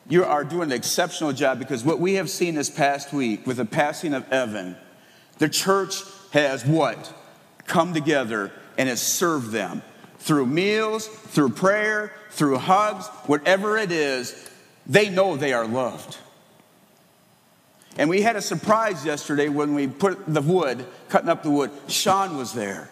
you 0.09 0.25
are 0.25 0.43
doing 0.43 0.63
an 0.63 0.71
exceptional 0.71 1.31
job 1.31 1.59
because 1.59 1.83
what 1.83 1.99
we 1.99 2.15
have 2.15 2.29
seen 2.29 2.55
this 2.55 2.69
past 2.69 3.13
week 3.13 3.47
with 3.47 3.57
the 3.57 3.65
passing 3.65 4.13
of 4.13 4.29
Evan, 4.31 4.75
the 5.37 5.47
church 5.47 6.01
has 6.31 6.65
what? 6.65 7.13
Come 7.67 7.93
together 7.93 8.51
and 8.77 8.89
has 8.89 9.01
served 9.01 9.51
them 9.51 9.81
through 10.17 10.47
meals, 10.47 11.07
through 11.07 11.49
prayer, 11.49 12.13
through 12.33 12.57
hugs, 12.57 13.07
whatever 13.27 13.77
it 13.77 13.91
is, 13.91 14.49
they 14.87 15.09
know 15.09 15.37
they 15.37 15.53
are 15.53 15.67
loved. 15.67 16.17
And 17.95 18.09
we 18.09 18.23
had 18.23 18.35
a 18.35 18.41
surprise 18.41 19.05
yesterday 19.05 19.49
when 19.49 19.75
we 19.75 19.87
put 19.87 20.25
the 20.25 20.41
wood, 20.41 20.85
cutting 21.09 21.29
up 21.29 21.43
the 21.43 21.51
wood. 21.51 21.69
Sean 21.87 22.37
was 22.37 22.53
there. 22.53 22.89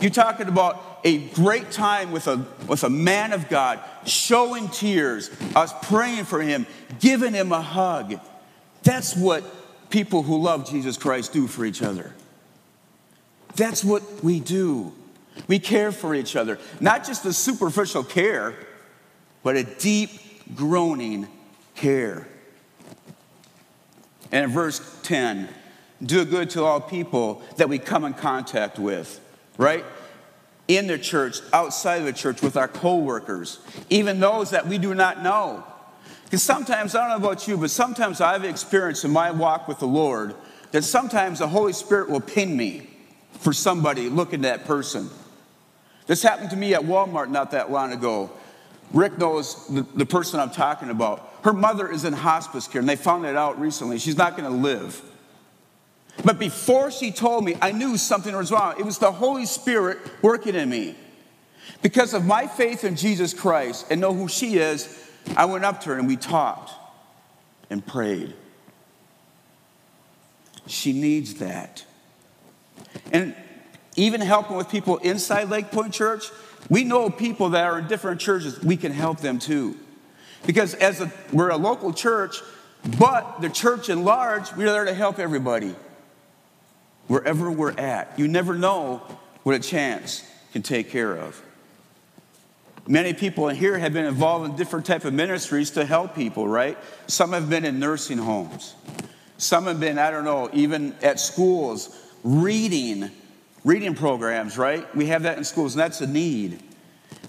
You're 0.00 0.10
talking 0.10 0.46
about 0.46 1.00
a 1.04 1.18
great 1.30 1.72
time 1.72 2.12
with 2.12 2.28
a, 2.28 2.46
with 2.68 2.84
a 2.84 2.90
man 2.90 3.32
of 3.32 3.48
God, 3.48 3.80
showing 4.06 4.68
tears, 4.68 5.30
us 5.56 5.74
praying 5.82 6.24
for 6.24 6.40
him, 6.40 6.66
giving 7.00 7.34
him 7.34 7.50
a 7.50 7.60
hug. 7.60 8.20
That's 8.84 9.16
what 9.16 9.44
people 9.90 10.22
who 10.22 10.40
love 10.40 10.70
Jesus 10.70 10.96
Christ 10.96 11.32
do 11.32 11.48
for 11.48 11.64
each 11.64 11.82
other. 11.82 12.14
That's 13.56 13.82
what 13.84 14.22
we 14.22 14.38
do. 14.38 14.92
We 15.46 15.58
care 15.58 15.92
for 15.92 16.14
each 16.14 16.36
other. 16.36 16.58
Not 16.80 17.04
just 17.04 17.24
a 17.24 17.32
superficial 17.32 18.04
care, 18.04 18.54
but 19.42 19.56
a 19.56 19.64
deep, 19.64 20.10
groaning 20.54 21.28
care. 21.74 22.26
And 24.32 24.44
in 24.44 24.50
verse 24.50 24.98
10, 25.02 25.48
do 26.02 26.24
good 26.24 26.50
to 26.50 26.64
all 26.64 26.80
people 26.80 27.42
that 27.56 27.68
we 27.68 27.78
come 27.78 28.04
in 28.04 28.14
contact 28.14 28.78
with, 28.78 29.20
right? 29.58 29.84
In 30.68 30.86
the 30.86 30.98
church, 30.98 31.40
outside 31.52 31.96
of 31.96 32.04
the 32.04 32.12
church, 32.12 32.42
with 32.42 32.56
our 32.56 32.68
coworkers, 32.68 33.58
even 33.90 34.20
those 34.20 34.50
that 34.50 34.66
we 34.66 34.78
do 34.78 34.94
not 34.94 35.22
know. 35.22 35.64
Because 36.24 36.42
sometimes, 36.42 36.94
I 36.94 37.08
don't 37.08 37.20
know 37.20 37.28
about 37.28 37.48
you, 37.48 37.56
but 37.56 37.70
sometimes 37.70 38.20
I've 38.20 38.44
experienced 38.44 39.04
in 39.04 39.10
my 39.10 39.32
walk 39.32 39.66
with 39.66 39.80
the 39.80 39.88
Lord 39.88 40.34
that 40.70 40.84
sometimes 40.84 41.40
the 41.40 41.48
Holy 41.48 41.72
Spirit 41.72 42.08
will 42.08 42.20
pin 42.20 42.56
me 42.56 42.88
for 43.32 43.52
somebody 43.52 44.08
looking 44.08 44.44
at 44.44 44.58
that 44.58 44.64
person. 44.64 45.10
This 46.06 46.22
happened 46.22 46.50
to 46.50 46.56
me 46.56 46.74
at 46.74 46.82
Walmart 46.82 47.30
not 47.30 47.52
that 47.52 47.70
long 47.70 47.92
ago. 47.92 48.30
Rick 48.92 49.18
knows 49.18 49.66
the, 49.68 49.82
the 49.94 50.06
person 50.06 50.40
I'm 50.40 50.50
talking 50.50 50.90
about. 50.90 51.32
Her 51.44 51.52
mother 51.52 51.90
is 51.90 52.04
in 52.04 52.12
hospice 52.12 52.66
care, 52.66 52.80
and 52.80 52.88
they 52.88 52.96
found 52.96 53.24
that 53.24 53.36
out 53.36 53.60
recently. 53.60 53.98
She's 53.98 54.16
not 54.16 54.36
going 54.36 54.50
to 54.50 54.56
live. 54.56 55.00
But 56.24 56.38
before 56.38 56.90
she 56.90 57.12
told 57.12 57.44
me, 57.44 57.56
I 57.62 57.72
knew 57.72 57.96
something 57.96 58.34
was 58.34 58.50
wrong. 58.50 58.74
It 58.78 58.84
was 58.84 58.98
the 58.98 59.12
Holy 59.12 59.46
Spirit 59.46 59.98
working 60.22 60.54
in 60.54 60.68
me. 60.68 60.96
Because 61.82 62.12
of 62.12 62.26
my 62.26 62.46
faith 62.46 62.84
in 62.84 62.96
Jesus 62.96 63.32
Christ 63.32 63.86
and 63.90 64.00
know 64.00 64.12
who 64.12 64.28
she 64.28 64.56
is, 64.56 65.10
I 65.36 65.46
went 65.46 65.64
up 65.64 65.80
to 65.82 65.90
her 65.90 65.98
and 65.98 66.06
we 66.06 66.16
talked 66.16 66.72
and 67.70 67.86
prayed. 67.86 68.34
She 70.66 70.92
needs 70.92 71.34
that. 71.34 71.84
And 73.12 73.34
even 74.00 74.20
helping 74.20 74.56
with 74.56 74.68
people 74.68 74.96
inside 74.98 75.50
Lake 75.50 75.70
Point 75.70 75.92
Church, 75.92 76.30
we 76.68 76.84
know 76.84 77.10
people 77.10 77.50
that 77.50 77.64
are 77.64 77.78
in 77.78 77.86
different 77.86 78.20
churches, 78.20 78.62
we 78.62 78.76
can 78.76 78.92
help 78.92 79.18
them 79.20 79.38
too. 79.38 79.76
Because 80.46 80.74
as 80.74 81.00
a, 81.00 81.12
we're 81.32 81.50
a 81.50 81.56
local 81.56 81.92
church, 81.92 82.40
but 82.98 83.40
the 83.40 83.50
church 83.50 83.88
in 83.88 84.04
large, 84.04 84.54
we're 84.56 84.72
there 84.72 84.86
to 84.86 84.94
help 84.94 85.18
everybody. 85.18 85.74
Wherever 87.08 87.50
we're 87.50 87.72
at. 87.72 88.18
You 88.18 88.28
never 88.28 88.54
know 88.54 89.02
what 89.42 89.54
a 89.54 89.58
chance 89.58 90.24
can 90.52 90.62
take 90.62 90.90
care 90.90 91.16
of. 91.16 91.40
Many 92.86 93.12
people 93.12 93.48
in 93.48 93.56
here 93.56 93.78
have 93.78 93.92
been 93.92 94.06
involved 94.06 94.48
in 94.48 94.56
different 94.56 94.86
type 94.86 95.04
of 95.04 95.12
ministries 95.12 95.72
to 95.72 95.84
help 95.84 96.14
people, 96.14 96.48
right? 96.48 96.78
Some 97.06 97.32
have 97.32 97.50
been 97.50 97.64
in 97.64 97.78
nursing 97.78 98.18
homes. 98.18 98.74
Some 99.36 99.64
have 99.64 99.78
been, 99.78 99.98
I 99.98 100.10
don't 100.10 100.24
know, 100.24 100.48
even 100.52 100.94
at 101.02 101.20
schools, 101.20 101.96
reading, 102.24 103.10
reading 103.64 103.94
programs, 103.94 104.56
right? 104.56 104.94
We 104.94 105.06
have 105.06 105.22
that 105.24 105.38
in 105.38 105.44
schools, 105.44 105.74
and 105.74 105.80
that's 105.80 106.00
a 106.00 106.06
need. 106.06 106.62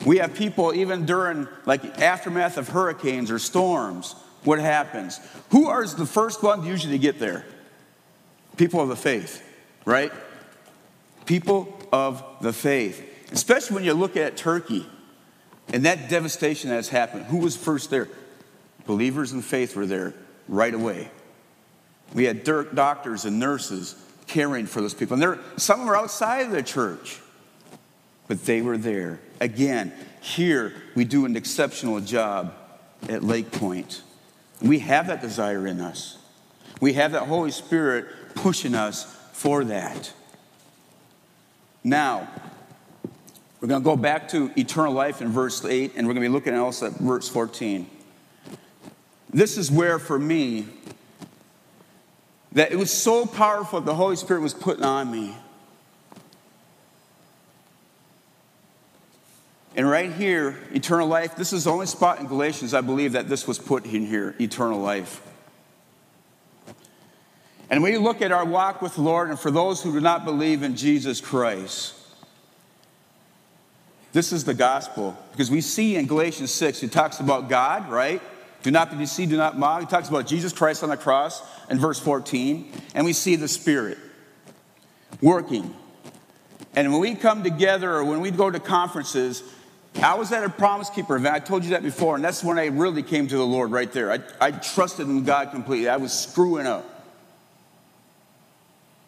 We 0.05 0.17
have 0.17 0.33
people, 0.33 0.73
even 0.73 1.05
during 1.05 1.47
like 1.65 1.99
aftermath 1.99 2.57
of 2.57 2.69
hurricanes 2.69 3.29
or 3.29 3.39
storms, 3.39 4.15
what 4.43 4.59
happens? 4.59 5.19
Who 5.51 5.67
are 5.67 5.85
the 5.85 6.05
first 6.05 6.41
one 6.41 6.65
usually 6.65 6.93
to 6.93 6.99
get 6.99 7.19
there? 7.19 7.45
People 8.57 8.81
of 8.81 8.89
the 8.89 8.95
faith, 8.95 9.43
right? 9.85 10.11
People 11.25 11.77
of 11.93 12.23
the 12.41 12.53
faith. 12.53 13.07
Especially 13.31 13.75
when 13.75 13.83
you 13.83 13.93
look 13.93 14.17
at 14.17 14.37
Turkey 14.37 14.85
and 15.71 15.85
that 15.85 16.09
devastation 16.09 16.69
that 16.69 16.77
has 16.77 16.89
happened. 16.89 17.25
Who 17.25 17.37
was 17.37 17.55
first 17.55 17.89
there? 17.89 18.09
Believers 18.85 19.31
in 19.31 19.41
faith 19.41 19.75
were 19.75 19.85
there 19.85 20.13
right 20.47 20.73
away. 20.73 21.11
We 22.13 22.25
had 22.25 22.43
doctors 22.43 23.25
and 23.25 23.39
nurses 23.39 23.95
caring 24.31 24.65
for 24.65 24.81
those 24.81 24.93
people. 24.93 25.15
And 25.15 25.21
there, 25.21 25.39
some 25.57 25.85
were 25.85 25.97
outside 25.97 26.45
of 26.45 26.51
the 26.51 26.63
church, 26.63 27.19
but 28.27 28.45
they 28.45 28.61
were 28.61 28.77
there 28.77 29.19
Again, 29.41 29.91
here 30.21 30.71
we 30.93 31.03
do 31.03 31.25
an 31.25 31.35
exceptional 31.35 31.99
job 31.99 32.53
at 33.09 33.23
Lake 33.23 33.51
Point. 33.51 34.03
We 34.61 34.77
have 34.79 35.07
that 35.07 35.19
desire 35.19 35.65
in 35.65 35.81
us. 35.81 36.19
We 36.79 36.93
have 36.93 37.13
that 37.13 37.23
Holy 37.23 37.49
Spirit 37.49 38.05
pushing 38.35 38.75
us 38.75 39.05
for 39.33 39.63
that. 39.63 40.13
Now, 41.83 42.29
we're 43.59 43.67
going 43.67 43.81
to 43.81 43.85
go 43.85 43.95
back 43.95 44.27
to 44.29 44.51
eternal 44.55 44.93
life 44.93 45.23
in 45.23 45.29
verse 45.29 45.65
8, 45.65 45.93
and 45.95 46.05
we're 46.05 46.13
going 46.13 46.23
to 46.23 46.29
be 46.29 46.33
looking 46.33 46.53
also 46.53 46.87
at 46.87 46.93
verse 46.93 47.27
14. 47.27 47.89
This 49.33 49.57
is 49.57 49.71
where, 49.71 49.97
for 49.97 50.19
me, 50.19 50.67
that 52.53 52.71
it 52.71 52.75
was 52.77 52.91
so 52.91 53.25
powerful 53.25 53.81
the 53.81 53.95
Holy 53.95 54.15
Spirit 54.15 54.41
was 54.41 54.53
putting 54.53 54.83
on 54.83 55.11
me 55.11 55.35
And 59.75 59.89
right 59.89 60.11
here, 60.11 60.57
eternal 60.73 61.07
life, 61.07 61.35
this 61.35 61.53
is 61.53 61.63
the 61.63 61.71
only 61.71 61.85
spot 61.85 62.19
in 62.19 62.27
Galatians 62.27 62.73
I 62.73 62.81
believe 62.81 63.13
that 63.13 63.29
this 63.29 63.47
was 63.47 63.57
put 63.57 63.85
in 63.85 64.05
here 64.05 64.35
eternal 64.39 64.79
life. 64.79 65.21
And 67.69 67.81
when 67.81 67.93
you 67.93 67.99
look 67.99 68.21
at 68.21 68.33
our 68.33 68.43
walk 68.43 68.81
with 68.81 68.95
the 68.95 69.01
Lord, 69.01 69.29
and 69.29 69.39
for 69.39 69.49
those 69.49 69.81
who 69.81 69.93
do 69.93 70.01
not 70.01 70.25
believe 70.25 70.61
in 70.61 70.75
Jesus 70.75 71.21
Christ, 71.21 71.95
this 74.11 74.33
is 74.33 74.43
the 74.43 74.53
gospel. 74.53 75.17
Because 75.31 75.49
we 75.49 75.61
see 75.61 75.95
in 75.95 76.05
Galatians 76.05 76.51
6, 76.51 76.83
it 76.83 76.91
talks 76.91 77.21
about 77.21 77.47
God, 77.47 77.89
right? 77.89 78.21
Do 78.63 78.71
not 78.71 78.91
be 78.91 78.97
deceived, 78.97 79.31
do 79.31 79.37
not 79.37 79.57
mock. 79.57 79.81
He 79.81 79.87
talks 79.87 80.09
about 80.09 80.27
Jesus 80.27 80.53
Christ 80.53 80.83
on 80.83 80.89
the 80.89 80.97
cross 80.97 81.41
in 81.69 81.79
verse 81.79 81.99
14. 81.99 82.71
And 82.93 83.05
we 83.05 83.13
see 83.13 83.35
the 83.35 83.47
Spirit 83.47 83.97
working. 85.21 85.75
And 86.75 86.91
when 86.91 87.01
we 87.01 87.15
come 87.15 87.43
together 87.43 87.91
or 87.91 88.03
when 88.03 88.21
we 88.21 88.31
go 88.31 88.49
to 88.49 88.59
conferences, 88.59 89.43
I 90.01 90.15
was 90.15 90.31
at 90.31 90.43
a 90.43 90.49
Promise 90.49 90.89
Keeper 90.91 91.17
event. 91.17 91.35
I 91.35 91.39
told 91.39 91.63
you 91.63 91.71
that 91.71 91.83
before, 91.83 92.15
and 92.15 92.23
that's 92.23 92.43
when 92.43 92.57
I 92.57 92.67
really 92.67 93.03
came 93.03 93.27
to 93.27 93.37
the 93.37 93.45
Lord 93.45 93.71
right 93.71 93.91
there. 93.91 94.11
I, 94.11 94.19
I 94.39 94.51
trusted 94.51 95.07
in 95.07 95.23
God 95.25 95.51
completely. 95.51 95.89
I 95.89 95.97
was 95.97 96.13
screwing 96.13 96.65
up. 96.65 96.87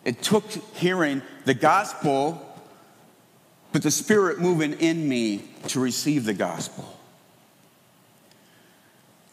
It 0.03 0.21
took 0.21 0.43
hearing 0.75 1.21
the 1.45 1.53
gospel, 1.53 2.45
but 3.71 3.81
the 3.81 3.91
Spirit 3.91 4.39
moving 4.39 4.73
in 4.73 5.07
me 5.07 5.43
to 5.69 5.79
receive 5.79 6.25
the 6.25 6.33
gospel. 6.33 6.99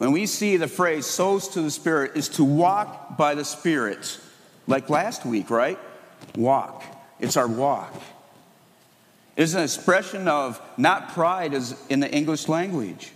When 0.01 0.13
we 0.13 0.25
see 0.25 0.57
the 0.57 0.67
phrase 0.67 1.05
sows 1.05 1.49
to 1.49 1.61
the 1.61 1.69
Spirit, 1.69 2.13
is 2.15 2.27
to 2.29 2.43
walk 2.43 3.17
by 3.17 3.35
the 3.35 3.45
Spirit, 3.45 4.19
like 4.65 4.89
last 4.89 5.27
week, 5.27 5.51
right? 5.51 5.77
Walk. 6.35 6.83
It's 7.19 7.37
our 7.37 7.47
walk 7.47 7.93
It 9.35 9.43
is 9.43 9.53
an 9.53 9.61
expression 9.61 10.27
of 10.27 10.59
not 10.75 11.09
pride 11.09 11.53
as 11.53 11.79
in 11.87 11.99
the 11.99 12.11
English 12.11 12.47
language. 12.47 13.11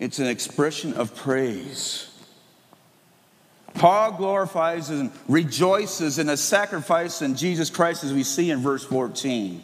It's 0.00 0.18
an 0.18 0.26
expression 0.26 0.94
of 0.94 1.14
praise. 1.14 2.10
Paul 3.74 4.14
glorifies 4.14 4.90
and 4.90 5.12
rejoices 5.28 6.18
in 6.18 6.26
the 6.26 6.36
sacrifice 6.36 7.22
in 7.22 7.36
Jesus 7.36 7.70
Christ 7.70 8.02
as 8.02 8.12
we 8.12 8.24
see 8.24 8.50
in 8.50 8.58
verse 8.58 8.82
14. 8.82 9.62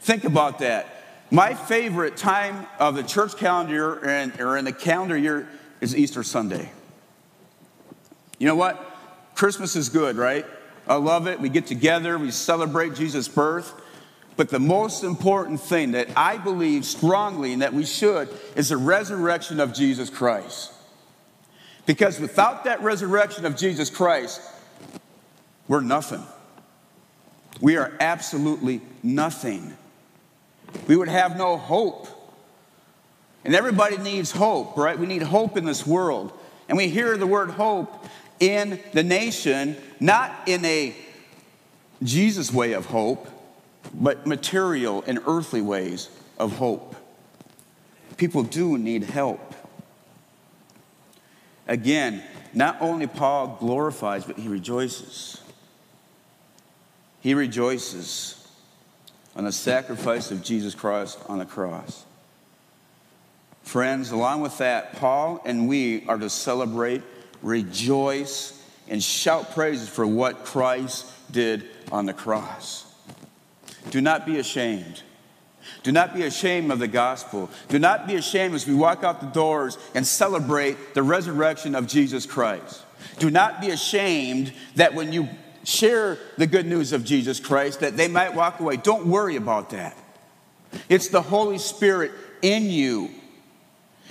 Think 0.00 0.24
about 0.24 0.58
that. 0.58 1.01
My 1.32 1.54
favorite 1.54 2.18
time 2.18 2.66
of 2.78 2.94
the 2.94 3.02
church 3.02 3.38
calendar 3.38 4.06
and, 4.06 4.38
or 4.38 4.58
in 4.58 4.66
the 4.66 4.72
calendar 4.72 5.16
year 5.16 5.48
is 5.80 5.96
Easter 5.96 6.22
Sunday. 6.22 6.70
You 8.38 8.46
know 8.48 8.54
what? 8.54 8.78
Christmas 9.34 9.74
is 9.74 9.88
good, 9.88 10.16
right? 10.16 10.44
I 10.86 10.96
love 10.96 11.26
it. 11.26 11.40
We 11.40 11.48
get 11.48 11.66
together, 11.66 12.18
we 12.18 12.30
celebrate 12.32 12.96
Jesus' 12.96 13.28
birth. 13.28 13.72
But 14.36 14.50
the 14.50 14.60
most 14.60 15.04
important 15.04 15.62
thing 15.62 15.92
that 15.92 16.08
I 16.14 16.36
believe 16.36 16.84
strongly 16.84 17.54
and 17.54 17.62
that 17.62 17.72
we 17.72 17.86
should 17.86 18.28
is 18.54 18.68
the 18.68 18.76
resurrection 18.76 19.58
of 19.58 19.72
Jesus 19.72 20.10
Christ. 20.10 20.70
Because 21.86 22.20
without 22.20 22.64
that 22.64 22.82
resurrection 22.82 23.46
of 23.46 23.56
Jesus 23.56 23.88
Christ, 23.88 24.42
we're 25.66 25.80
nothing. 25.80 26.26
We 27.62 27.78
are 27.78 27.90
absolutely 28.00 28.82
nothing. 29.02 29.78
We 30.86 30.96
would 30.96 31.08
have 31.08 31.36
no 31.36 31.56
hope. 31.56 32.08
And 33.44 33.54
everybody 33.54 33.98
needs 33.98 34.30
hope, 34.30 34.76
right? 34.76 34.98
We 34.98 35.06
need 35.06 35.22
hope 35.22 35.56
in 35.56 35.64
this 35.64 35.86
world. 35.86 36.32
And 36.68 36.78
we 36.78 36.88
hear 36.88 37.16
the 37.16 37.26
word 37.26 37.50
hope 37.50 38.06
in 38.40 38.80
the 38.92 39.02
nation, 39.02 39.76
not 40.00 40.32
in 40.46 40.64
a 40.64 40.94
Jesus 42.02 42.52
way 42.52 42.72
of 42.72 42.86
hope, 42.86 43.28
but 43.94 44.26
material 44.26 45.04
and 45.06 45.20
earthly 45.26 45.60
ways 45.60 46.08
of 46.38 46.56
hope. 46.56 46.96
People 48.16 48.42
do 48.42 48.78
need 48.78 49.04
help. 49.04 49.54
Again, 51.66 52.22
not 52.52 52.76
only 52.80 53.06
Paul 53.06 53.56
glorifies, 53.60 54.24
but 54.24 54.38
he 54.38 54.48
rejoices. 54.48 55.40
He 57.20 57.34
rejoices 57.34 58.41
on 59.34 59.44
the 59.44 59.52
sacrifice 59.52 60.30
of 60.30 60.42
Jesus 60.42 60.74
Christ 60.74 61.18
on 61.28 61.38
the 61.38 61.46
cross. 61.46 62.04
Friends, 63.62 64.10
along 64.10 64.40
with 64.40 64.58
that, 64.58 64.94
Paul 64.94 65.40
and 65.44 65.68
we 65.68 66.04
are 66.06 66.18
to 66.18 66.28
celebrate, 66.28 67.02
rejoice, 67.42 68.60
and 68.88 69.02
shout 69.02 69.52
praises 69.54 69.88
for 69.88 70.06
what 70.06 70.44
Christ 70.44 71.06
did 71.30 71.64
on 71.90 72.06
the 72.06 72.12
cross. 72.12 72.92
Do 73.90 74.00
not 74.00 74.26
be 74.26 74.38
ashamed. 74.38 75.02
Do 75.82 75.92
not 75.92 76.14
be 76.14 76.22
ashamed 76.22 76.70
of 76.70 76.78
the 76.78 76.88
gospel. 76.88 77.50
Do 77.68 77.78
not 77.78 78.06
be 78.06 78.16
ashamed 78.16 78.54
as 78.54 78.66
we 78.66 78.74
walk 78.74 79.04
out 79.04 79.20
the 79.20 79.26
doors 79.26 79.78
and 79.94 80.06
celebrate 80.06 80.94
the 80.94 81.02
resurrection 81.02 81.74
of 81.74 81.86
Jesus 81.86 82.26
Christ. 82.26 82.82
Do 83.18 83.30
not 83.30 83.60
be 83.60 83.70
ashamed 83.70 84.52
that 84.76 84.94
when 84.94 85.12
you 85.12 85.28
share 85.64 86.18
the 86.36 86.46
good 86.46 86.66
news 86.66 86.92
of 86.92 87.04
Jesus 87.04 87.40
Christ 87.40 87.80
that 87.80 87.96
they 87.96 88.08
might 88.08 88.34
walk 88.34 88.60
away. 88.60 88.76
Don't 88.76 89.06
worry 89.06 89.36
about 89.36 89.70
that. 89.70 89.96
It's 90.88 91.08
the 91.08 91.22
Holy 91.22 91.58
Spirit 91.58 92.12
in 92.40 92.64
you. 92.64 93.10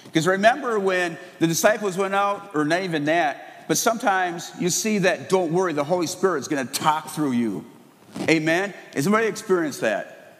Because 0.05 0.27
remember 0.27 0.79
when 0.79 1.17
the 1.39 1.47
disciples 1.47 1.97
went 1.97 2.13
out, 2.13 2.51
or 2.53 2.65
not 2.65 2.83
even 2.83 3.05
that, 3.05 3.65
but 3.67 3.77
sometimes 3.77 4.51
you 4.59 4.69
see 4.69 4.99
that 4.99 5.29
don't 5.29 5.53
worry, 5.53 5.73
the 5.73 5.83
Holy 5.83 6.07
Spirit 6.07 6.39
is 6.39 6.47
going 6.47 6.67
to 6.67 6.73
talk 6.73 7.09
through 7.09 7.31
you. 7.31 7.65
Amen? 8.29 8.73
Has 8.93 9.07
anybody 9.07 9.27
experienced 9.27 9.81
that? 9.81 10.37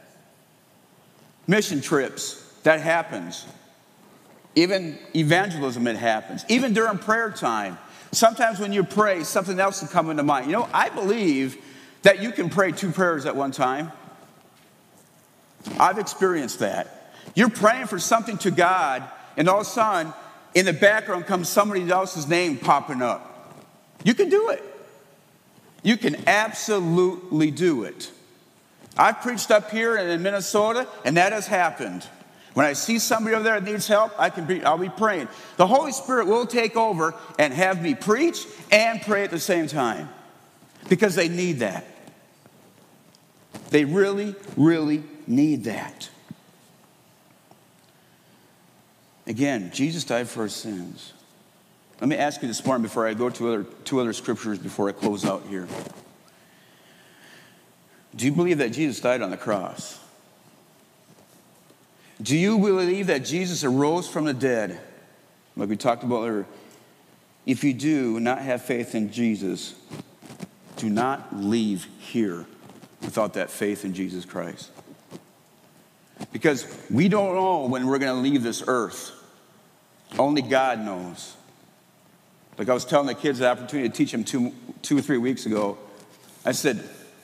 Mission 1.48 1.82
trips, 1.82 2.44
that 2.64 2.82
happens. 2.82 3.46
Even 4.56 4.98
evangelism, 5.16 5.88
it 5.88 5.96
happens. 5.96 6.44
Even 6.50 6.74
during 6.74 6.98
prayer 6.98 7.32
time, 7.32 7.78
sometimes 8.12 8.60
when 8.60 8.74
you 8.74 8.84
pray, 8.84 9.24
something 9.24 9.60
else 9.60 9.82
will 9.82 9.90
come 9.90 10.10
into 10.10 10.24
mind. 10.24 10.48
You 10.48 10.54
know, 10.54 10.70
I 10.74 10.90
believe 10.90 11.58
that 12.04 12.22
you 12.22 12.32
can 12.32 12.50
pray 12.50 12.72
two 12.72 12.92
prayers 12.92 13.26
at 13.26 13.36
one 13.36 13.52
time. 13.52 13.92
I've 15.80 16.00
experienced 16.00 16.60
that. 16.60 17.14
You're 17.36 17.50
praying 17.50 17.88
for 17.88 18.00
something 18.00 18.38
to 18.40 18.52
God, 18.52 19.04
and 19.38 19.48
all 19.48 19.62
of 19.62 19.68
a 19.68 19.70
sudden, 19.70 20.14
in 20.54 20.66
the 20.66 20.74
background 20.74 21.26
comes 21.26 21.48
somebody 21.48 21.90
else's 21.90 22.28
name 22.28 22.58
popping 22.58 23.02
up. 23.02 23.56
You 24.04 24.14
can 24.14 24.30
do 24.30 24.50
it. 24.50 24.64
You 25.84 25.98
can 25.98 26.28
absolutely 26.28 27.52
do 27.52 27.84
it. 27.84 28.12
I've 28.98 29.22
preached 29.22 29.52
up 29.52 29.72
here 29.72 29.98
in 29.98 30.22
Minnesota, 30.22 30.88
and 31.06 31.18
that 31.18 31.32
has 31.32 31.48
happened. 31.48 32.06
When 32.54 32.66
I 32.66 32.74
see 32.74 33.00
somebody 33.00 33.36
over 33.36 33.44
there 33.44 33.60
that 33.60 33.72
needs 33.72 33.88
help, 33.88 34.12
I 34.20 34.30
can 34.30 34.46
be, 34.46 34.64
I'll 34.64 34.78
be 34.78 34.90
praying. 34.90 35.30
The 35.56 35.68
Holy 35.68 35.94
Spirit 35.94 36.28
will 36.28 36.46
take 36.46 36.76
over 36.76 37.16
and 37.40 37.54
have 37.54 37.82
me 37.82 37.96
preach 37.96 38.46
and 38.72 39.02
pray 39.02 39.24
at 39.24 39.32
the 39.32 39.40
same 39.40 39.68
time 39.68 40.10
because 40.90 41.16
they 41.16 41.30
need 41.30 41.60
that. 41.60 41.86
They 43.70 43.86
really, 43.86 44.36
really 44.58 45.04
need 45.28 45.64
that. 45.64 46.10
Again, 49.28 49.72
Jesus 49.74 50.04
died 50.04 50.28
for 50.28 50.42
our 50.42 50.50
sins. 50.50 51.14
Let 52.02 52.10
me 52.10 52.18
ask 52.18 52.42
you 52.42 52.50
this 52.50 52.66
morning 52.66 52.82
before 52.82 53.08
I 53.08 53.14
go 53.14 53.30
to 53.30 53.48
other, 53.48 53.64
two 53.86 54.02
other 54.02 54.12
scriptures 54.12 54.60
before 54.60 54.90
I 54.90 54.92
close 54.92 55.24
out 55.24 55.46
here. 55.48 55.68
Do 58.14 58.26
you 58.26 58.34
believe 58.34 58.58
that 58.58 58.74
Jesus 58.74 59.00
died 59.00 59.22
on 59.22 59.30
the 59.30 59.38
cross? 59.38 60.01
Do 62.22 62.38
you 62.38 62.60
believe 62.60 63.08
that 63.08 63.26
Jesus 63.26 63.64
arose 63.64 64.08
from 64.08 64.26
the 64.26 64.34
dead? 64.34 64.80
Like 65.56 65.70
we 65.70 65.78
talked 65.78 66.04
about 66.04 66.28
earlier. 66.28 66.46
If 67.46 67.64
you 67.64 67.74
do 67.74 68.20
not 68.20 68.40
have 68.40 68.62
faith 68.62 68.94
in 68.94 69.12
Jesus, 69.12 69.74
do 70.78 70.90
not 70.90 71.36
leave 71.36 71.88
here 72.00 72.46
without 73.02 73.34
that 73.34 73.50
faith 73.50 73.84
in 73.84 73.94
Jesus 73.94 74.26
Christ. 74.26 74.70
Because 76.32 76.68
we 76.90 77.10
don't 77.10 77.36
know 77.36 77.66
when 77.66 77.88
we're 77.88 77.98
going 77.98 78.16
to 78.16 78.22
leave 78.22 78.44
this 78.44 78.64
earth. 78.68 79.12
Only 80.20 80.42
God 80.42 80.80
knows. 80.80 81.36
Like 82.58 82.70
I 82.70 82.74
was 82.74 82.86
telling 82.86 83.08
the 83.08 83.16
kids 83.16 83.40
the 83.40 83.50
opportunity 83.50 83.90
to 83.90 83.96
teach 83.96 84.12
them 84.12 84.24
two, 84.24 84.54
two 84.84 84.98
or 84.98 85.02
three 85.02 85.18
weeks 85.18 85.48
ago. 85.48 85.78
I 86.46 86.52
said, 86.52 86.78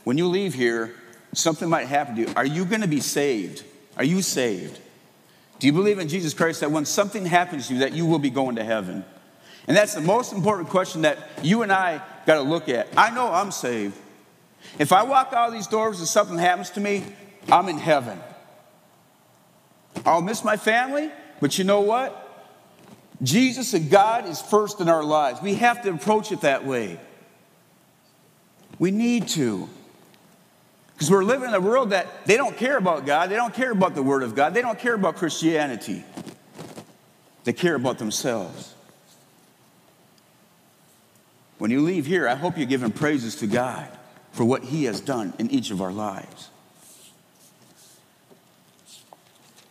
when 0.04 0.18
you 0.18 0.28
leave 0.28 0.56
here, 0.56 0.96
something 1.34 1.70
might 1.70 1.88
happen 1.88 2.16
to 2.16 2.22
you. 2.22 2.34
Are 2.36 2.46
you 2.46 2.66
going 2.66 2.82
to 2.82 2.88
be 2.88 3.02
saved? 3.02 3.64
Are 3.98 4.04
you 4.04 4.22
saved? 4.22 4.80
Do 5.60 5.68
you 5.68 5.74
believe 5.74 6.00
in 6.00 6.08
Jesus 6.08 6.34
Christ 6.34 6.62
that 6.62 6.72
when 6.72 6.86
something 6.86 7.26
happens 7.26 7.68
to 7.68 7.74
you 7.74 7.80
that 7.80 7.94
you 7.94 8.06
will 8.06 8.20
be 8.20 8.30
going 8.30 8.56
to 8.58 8.64
heaven? 8.64 9.04
And 9.68 9.76
that's 9.76 9.94
the 9.94 10.02
most 10.02 10.32
important 10.32 10.70
question 10.70 11.02
that 11.02 11.18
you 11.44 11.62
and 11.64 11.72
I 11.72 12.02
got 12.26 12.36
to 12.36 12.42
look 12.42 12.70
at. 12.70 12.88
I 12.96 13.10
know 13.10 13.32
I'm 13.32 13.52
saved. 13.52 13.98
If 14.80 14.92
I 14.92 15.04
walk 15.04 15.34
out 15.34 15.48
of 15.48 15.54
these 15.54 15.68
doors 15.68 16.00
and 16.00 16.08
something 16.08 16.38
happens 16.38 16.70
to 16.72 16.80
me, 16.80 17.04
I'm 17.52 17.68
in 17.70 17.78
heaven. 17.78 18.20
I'll 20.06 20.22
miss 20.22 20.44
my 20.44 20.58
family, 20.58 21.12
but 21.42 21.58
you 21.58 21.64
know 21.64 21.82
what? 21.82 22.24
Jesus 23.24 23.74
and 23.74 23.90
God 23.90 24.28
is 24.28 24.42
first 24.42 24.80
in 24.80 24.90
our 24.90 25.04
lives. 25.04 25.42
We 25.42 25.56
have 25.56 25.82
to 25.84 25.92
approach 25.92 26.32
it 26.32 26.42
that 26.42 26.66
way. 26.66 27.00
We 28.78 28.92
need 28.92 29.28
to. 29.30 29.68
Because 30.98 31.12
we're 31.12 31.24
living 31.24 31.50
in 31.50 31.54
a 31.54 31.62
world 31.62 31.92
that 31.92 32.26
they 32.26 32.38
don't 32.38 32.58
care 32.58 32.76
about 32.76 33.06
God, 33.06 33.30
they 33.30 33.36
don't 33.36 33.54
care 33.54 33.72
about 33.72 33.94
the 33.94 34.02
Word 34.02 34.24
of 34.24 34.34
God, 34.34 34.56
they 34.56 34.64
don't 34.64 34.80
care 34.80 34.96
about 34.96 35.16
Christianity. 35.16 36.04
They 37.44 37.54
care 37.54 37.76
about 37.76 38.00
themselves. 38.00 38.74
When 41.60 41.70
you 41.70 41.82
leave 41.82 42.08
here, 42.08 42.28
I 42.28 42.34
hope 42.34 42.58
you're 42.58 42.66
giving 42.66 42.92
praises 42.92 43.36
to 43.38 43.48
God 43.48 43.88
for 44.32 44.44
what 44.44 44.64
He 44.64 44.86
has 44.86 45.00
done 45.00 45.34
in 45.38 45.52
each 45.52 45.70
of 45.70 45.84
our 45.84 45.92
lives. 45.92 46.50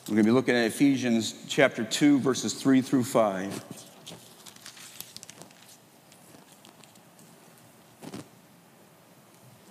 We're 0.06 0.14
going 0.14 0.26
to 0.26 0.30
be 0.30 0.34
looking 0.34 0.54
at 0.54 0.66
Ephesians 0.66 1.34
chapter 1.48 1.82
2, 1.82 2.20
verses 2.20 2.54
3 2.54 2.82
through 2.82 3.02
5. 3.02 3.85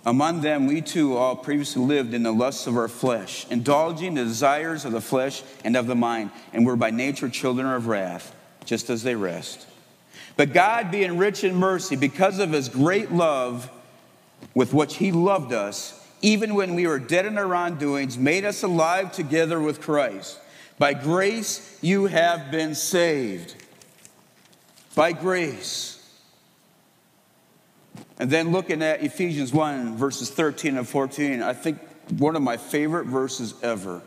Among 0.06 0.40
them, 0.40 0.68
we 0.68 0.82
too 0.82 1.16
all 1.16 1.34
previously 1.34 1.82
lived 1.82 2.14
in 2.14 2.22
the 2.22 2.32
lusts 2.32 2.68
of 2.68 2.76
our 2.76 2.86
flesh, 2.86 3.44
indulging 3.50 4.14
the 4.14 4.22
desires 4.22 4.84
of 4.84 4.92
the 4.92 5.00
flesh 5.00 5.42
and 5.64 5.76
of 5.76 5.88
the 5.88 5.96
mind, 5.96 6.30
and 6.52 6.64
were 6.64 6.76
by 6.76 6.90
nature 6.92 7.28
children 7.28 7.66
of 7.66 7.88
wrath, 7.88 8.32
just 8.64 8.88
as 8.88 9.02
they 9.02 9.16
rest. 9.16 9.66
But 10.36 10.52
God, 10.52 10.92
being 10.92 11.18
rich 11.18 11.42
in 11.42 11.56
mercy, 11.56 11.96
because 11.96 12.38
of 12.38 12.52
his 12.52 12.68
great 12.68 13.10
love 13.10 13.68
with 14.54 14.72
which 14.72 14.96
he 14.96 15.10
loved 15.10 15.52
us, 15.52 16.00
even 16.22 16.54
when 16.54 16.76
we 16.76 16.86
were 16.86 17.00
dead 17.00 17.26
in 17.26 17.36
our 17.36 17.46
wrongdoings, 17.46 18.16
made 18.16 18.44
us 18.44 18.62
alive 18.62 19.10
together 19.10 19.60
with 19.60 19.80
Christ. 19.80 20.38
By 20.78 20.94
grace 20.94 21.78
you 21.82 22.06
have 22.06 22.52
been 22.52 22.76
saved. 22.76 23.56
By 24.94 25.12
grace. 25.12 25.95
And 28.18 28.30
then 28.30 28.52
looking 28.52 28.82
at 28.82 29.02
Ephesians 29.02 29.52
1, 29.52 29.96
verses 29.96 30.30
13 30.30 30.76
and 30.76 30.88
14, 30.88 31.42
I 31.42 31.52
think 31.52 31.78
one 32.18 32.36
of 32.36 32.42
my 32.42 32.56
favorite 32.56 33.06
verses 33.06 33.54
ever. 33.62 34.02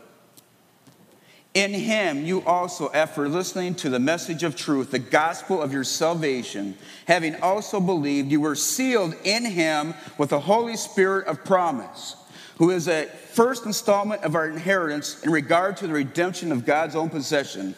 In 1.54 1.74
him 1.74 2.26
you 2.26 2.44
also, 2.44 2.92
after 2.92 3.28
listening 3.28 3.76
to 3.76 3.90
the 3.90 4.00
message 4.00 4.44
of 4.44 4.56
truth, 4.56 4.92
the 4.92 5.00
gospel 5.00 5.62
of 5.62 5.74
your 5.74 5.84
salvation, 5.84 6.78
having 7.08 7.36
also 7.42 7.80
believed, 7.80 8.32
you 8.32 8.40
were 8.40 8.56
sealed 8.56 9.16
in 9.24 9.46
him 9.46 9.96
with 10.18 10.30
the 10.30 10.40
Holy 10.40 10.78
Spirit 10.78 11.28
of 11.28 11.44
promise, 11.44 12.16
who 12.58 12.70
is 12.70 12.88
a 12.88 13.06
first 13.06 13.66
installment 13.66 14.24
of 14.24 14.36
our 14.36 14.48
inheritance 14.48 15.24
in 15.24 15.32
regard 15.32 15.76
to 15.78 15.88
the 15.88 15.94
redemption 15.94 16.52
of 16.52 16.66
God's 16.66 16.96
own 16.96 17.10
possession 17.10 17.76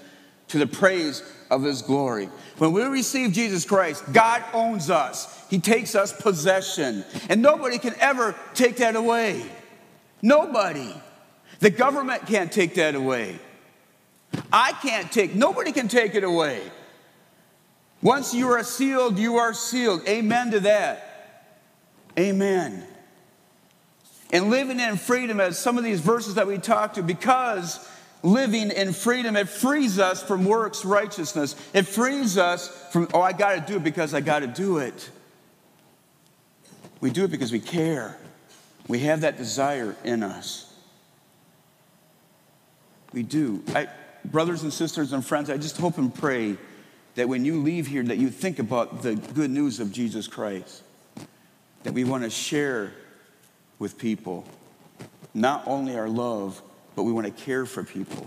to 0.50 0.58
the 0.58 0.68
praise 0.68 1.24
of 1.52 1.62
his 1.64 1.82
glory. 1.84 2.30
When 2.58 2.72
we 2.72 2.82
receive 2.84 3.34
Jesus 3.34 3.66
Christ, 3.66 4.04
God 4.12 4.44
owns 4.54 4.90
us. 4.90 5.46
He 5.50 5.60
takes 5.60 5.94
us 5.94 6.14
possession, 6.14 7.06
and 7.30 7.42
nobody 7.42 7.78
can 7.78 7.94
ever 8.00 8.36
take 8.56 8.78
that 8.78 8.96
away. 8.96 9.44
Nobody. 10.22 10.96
The 11.60 11.70
government 11.70 12.26
can't 12.26 12.52
take 12.52 12.76
that 12.76 12.96
away. 12.96 13.38
I 14.52 14.72
can't 14.82 15.12
take, 15.12 15.36
nobody 15.36 15.74
can 15.74 15.90
take 15.90 16.16
it 16.16 16.24
away. 16.24 16.62
Once 18.02 18.34
you 18.34 18.48
are 18.48 18.64
sealed, 18.64 19.20
you 19.20 19.36
are 19.36 19.54
sealed. 19.54 20.08
Amen 20.08 20.52
to 20.52 20.62
that. 20.62 21.38
Amen. 22.18 22.88
And 24.32 24.50
living 24.50 24.80
in 24.80 24.96
freedom, 24.96 25.42
as 25.42 25.60
some 25.60 25.78
of 25.78 25.84
these 25.84 26.00
verses 26.00 26.36
that 26.36 26.48
we 26.48 26.58
talked 26.58 26.96
to, 26.96 27.04
because 27.04 27.86
living 28.24 28.72
in 28.72 28.94
freedom, 28.94 29.36
it 29.36 29.50
frees 29.50 30.00
us 30.00 30.22
from 30.22 30.46
works 30.46 30.86
righteousness. 30.86 31.56
It 31.74 31.84
frees 31.84 32.38
us 32.38 32.68
from, 32.92 33.08
oh, 33.14 33.22
I 33.22 33.34
got 33.34 33.56
to 33.56 33.72
do 33.72 33.78
it 33.78 33.84
because 33.84 34.14
I 34.14 34.22
got 34.22 34.40
to 34.40 34.48
do 34.48 34.78
it. 34.78 35.10
We 37.00 37.10
do 37.10 37.26
it 37.26 37.32
because 37.32 37.52
we 37.52 37.60
care. 37.60 38.18
We 38.88 39.00
have 39.00 39.22
that 39.22 39.38
desire 39.38 39.96
in 40.04 40.24
us. 40.24 40.72
We 43.14 43.24
do. 43.24 43.64
I, 43.70 43.88
brothers 44.26 44.64
and 44.64 44.72
sisters 44.72 45.14
and 45.14 45.26
friends, 45.26 45.50
I 45.50 45.58
just 45.58 45.78
hope 45.78 45.98
and 45.98 46.14
pray 46.14 46.58
that 47.16 47.28
when 47.28 47.44
you 47.44 47.62
leave 47.62 47.88
here 47.88 48.04
that 48.04 48.18
you 48.18 48.30
think 48.30 48.60
about 48.60 49.02
the 49.02 49.16
good 49.16 49.50
news 49.50 49.80
of 49.80 49.92
Jesus 49.92 50.28
Christ. 50.28 50.84
That 51.84 51.94
we 51.94 52.04
want 52.04 52.24
to 52.24 52.30
share 52.30 52.94
with 53.80 53.98
people 53.98 54.46
not 55.34 55.64
only 55.66 55.98
our 55.98 56.08
love, 56.08 56.62
but 56.96 57.04
we 57.04 57.12
want 57.12 57.28
to 57.28 57.44
care 57.44 57.66
for 57.66 57.84
people. 57.84 58.26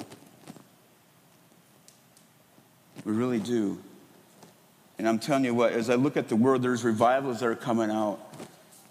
We 3.04 3.12
really 3.12 3.40
do. 3.40 3.78
And 4.98 5.08
I'm 5.08 5.18
telling 5.18 5.44
you 5.44 5.54
what, 5.54 5.72
as 5.72 5.90
I 5.90 5.96
look 5.96 6.16
at 6.16 6.28
the 6.28 6.36
world, 6.36 6.62
there's 6.62 6.84
revivals 6.84 7.40
that 7.40 7.46
are 7.46 7.56
coming 7.56 7.90
out. 7.90 8.20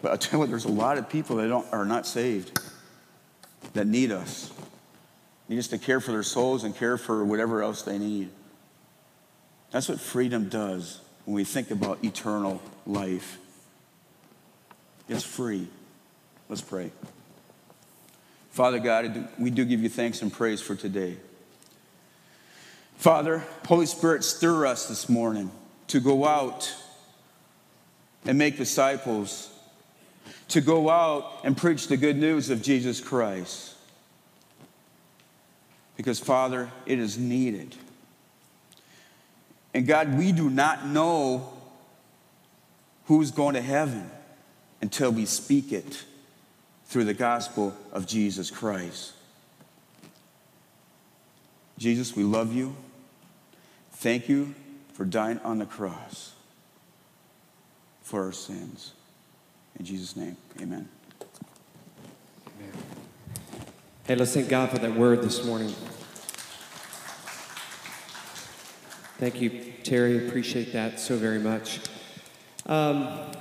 But 0.02 0.12
I'll 0.12 0.18
tell 0.18 0.34
you 0.34 0.40
what, 0.40 0.50
there's 0.50 0.66
a 0.66 0.72
lot 0.72 0.98
of 0.98 1.10
people 1.10 1.38
that 1.38 1.48
don't, 1.48 1.72
are 1.72 1.86
not 1.86 2.06
saved 2.06 2.60
that 3.74 3.88
need 3.88 4.12
us. 4.12 4.52
Need 5.48 5.60
us 5.60 5.68
to 5.70 5.78
care 5.78 6.00
for 6.00 6.12
their 6.12 6.24
souls 6.24 6.64
and 6.64 6.76
care 6.76 6.98
for 6.98 7.24
whatever 7.24 7.64
else 7.64 7.82
they 7.82 7.98
need. 7.98 8.30
That's 9.72 9.90
what 9.90 10.00
freedom 10.00 10.50
does 10.50 11.02
when 11.26 11.36
we 11.36 11.44
think 11.44 11.72
about 11.72 12.04
eternal 12.04 12.62
life. 12.86 13.40
It's 15.10 15.24
free. 15.24 15.68
Let's 16.50 16.62
pray. 16.62 16.92
Father 18.54 18.78
God, 18.78 19.30
we 19.40 19.50
do 19.50 19.66
give 19.66 19.82
you 19.82 19.90
thanks 19.90 20.22
and 20.22 20.32
praise 20.32 20.62
for 20.62 20.76
today. 20.76 21.18
Father, 22.98 23.44
Holy 23.66 23.88
Spirit, 23.88 24.24
stir 24.24 24.68
us 24.68 24.88
this 24.88 25.10
morning 25.10 25.50
to 25.88 26.00
go 26.00 26.24
out 26.24 26.72
and 28.26 28.38
make 28.38 28.56
disciples, 28.58 29.50
to 30.50 30.62
go 30.62 30.88
out 30.92 31.40
and 31.44 31.58
preach 31.58 31.88
the 31.88 31.98
good 31.98 32.16
news 32.16 32.52
of 32.52 32.62
Jesus 32.62 33.02
Christ. 33.02 33.74
Because, 35.98 36.20
Father, 36.20 36.70
it 36.86 37.00
is 37.00 37.18
needed. 37.18 37.76
And 39.74 39.88
God, 39.88 40.16
we 40.16 40.32
do 40.32 40.52
not 40.52 40.86
know 40.86 41.52
who's 43.06 43.32
going 43.32 43.56
to 43.56 43.64
heaven 43.64 44.12
until 44.80 45.10
we 45.10 45.26
speak 45.26 45.72
it 45.72 46.04
through 46.94 47.04
the 47.06 47.14
gospel 47.16 47.76
of 47.92 48.06
Jesus 48.06 48.52
Christ. 48.52 49.14
Jesus, 51.80 52.16
we 52.16 52.22
love 52.22 52.54
you. 52.54 52.76
Thank 53.94 54.30
you 54.30 54.54
for 54.94 55.04
dying 55.04 55.40
on 55.40 55.58
the 55.58 55.66
cross 55.66 56.34
for 58.04 58.24
our 58.24 58.32
sins. 58.32 58.94
In 59.80 59.86
Jesus' 59.86 60.16
name, 60.16 60.38
amen. 60.62 60.88
Hey, 64.04 64.16
let's 64.16 64.36
thank 64.36 64.48
God 64.48 64.70
for 64.70 64.78
that 64.78 64.94
word 64.94 65.24
this 65.24 65.44
morning. 65.44 65.74
Thank 69.18 69.42
you, 69.42 69.74
Terry. 69.82 70.28
Appreciate 70.28 70.74
that 70.74 71.00
so 71.00 71.18
very 71.18 71.40
much. 71.40 71.80
Um, 72.68 73.32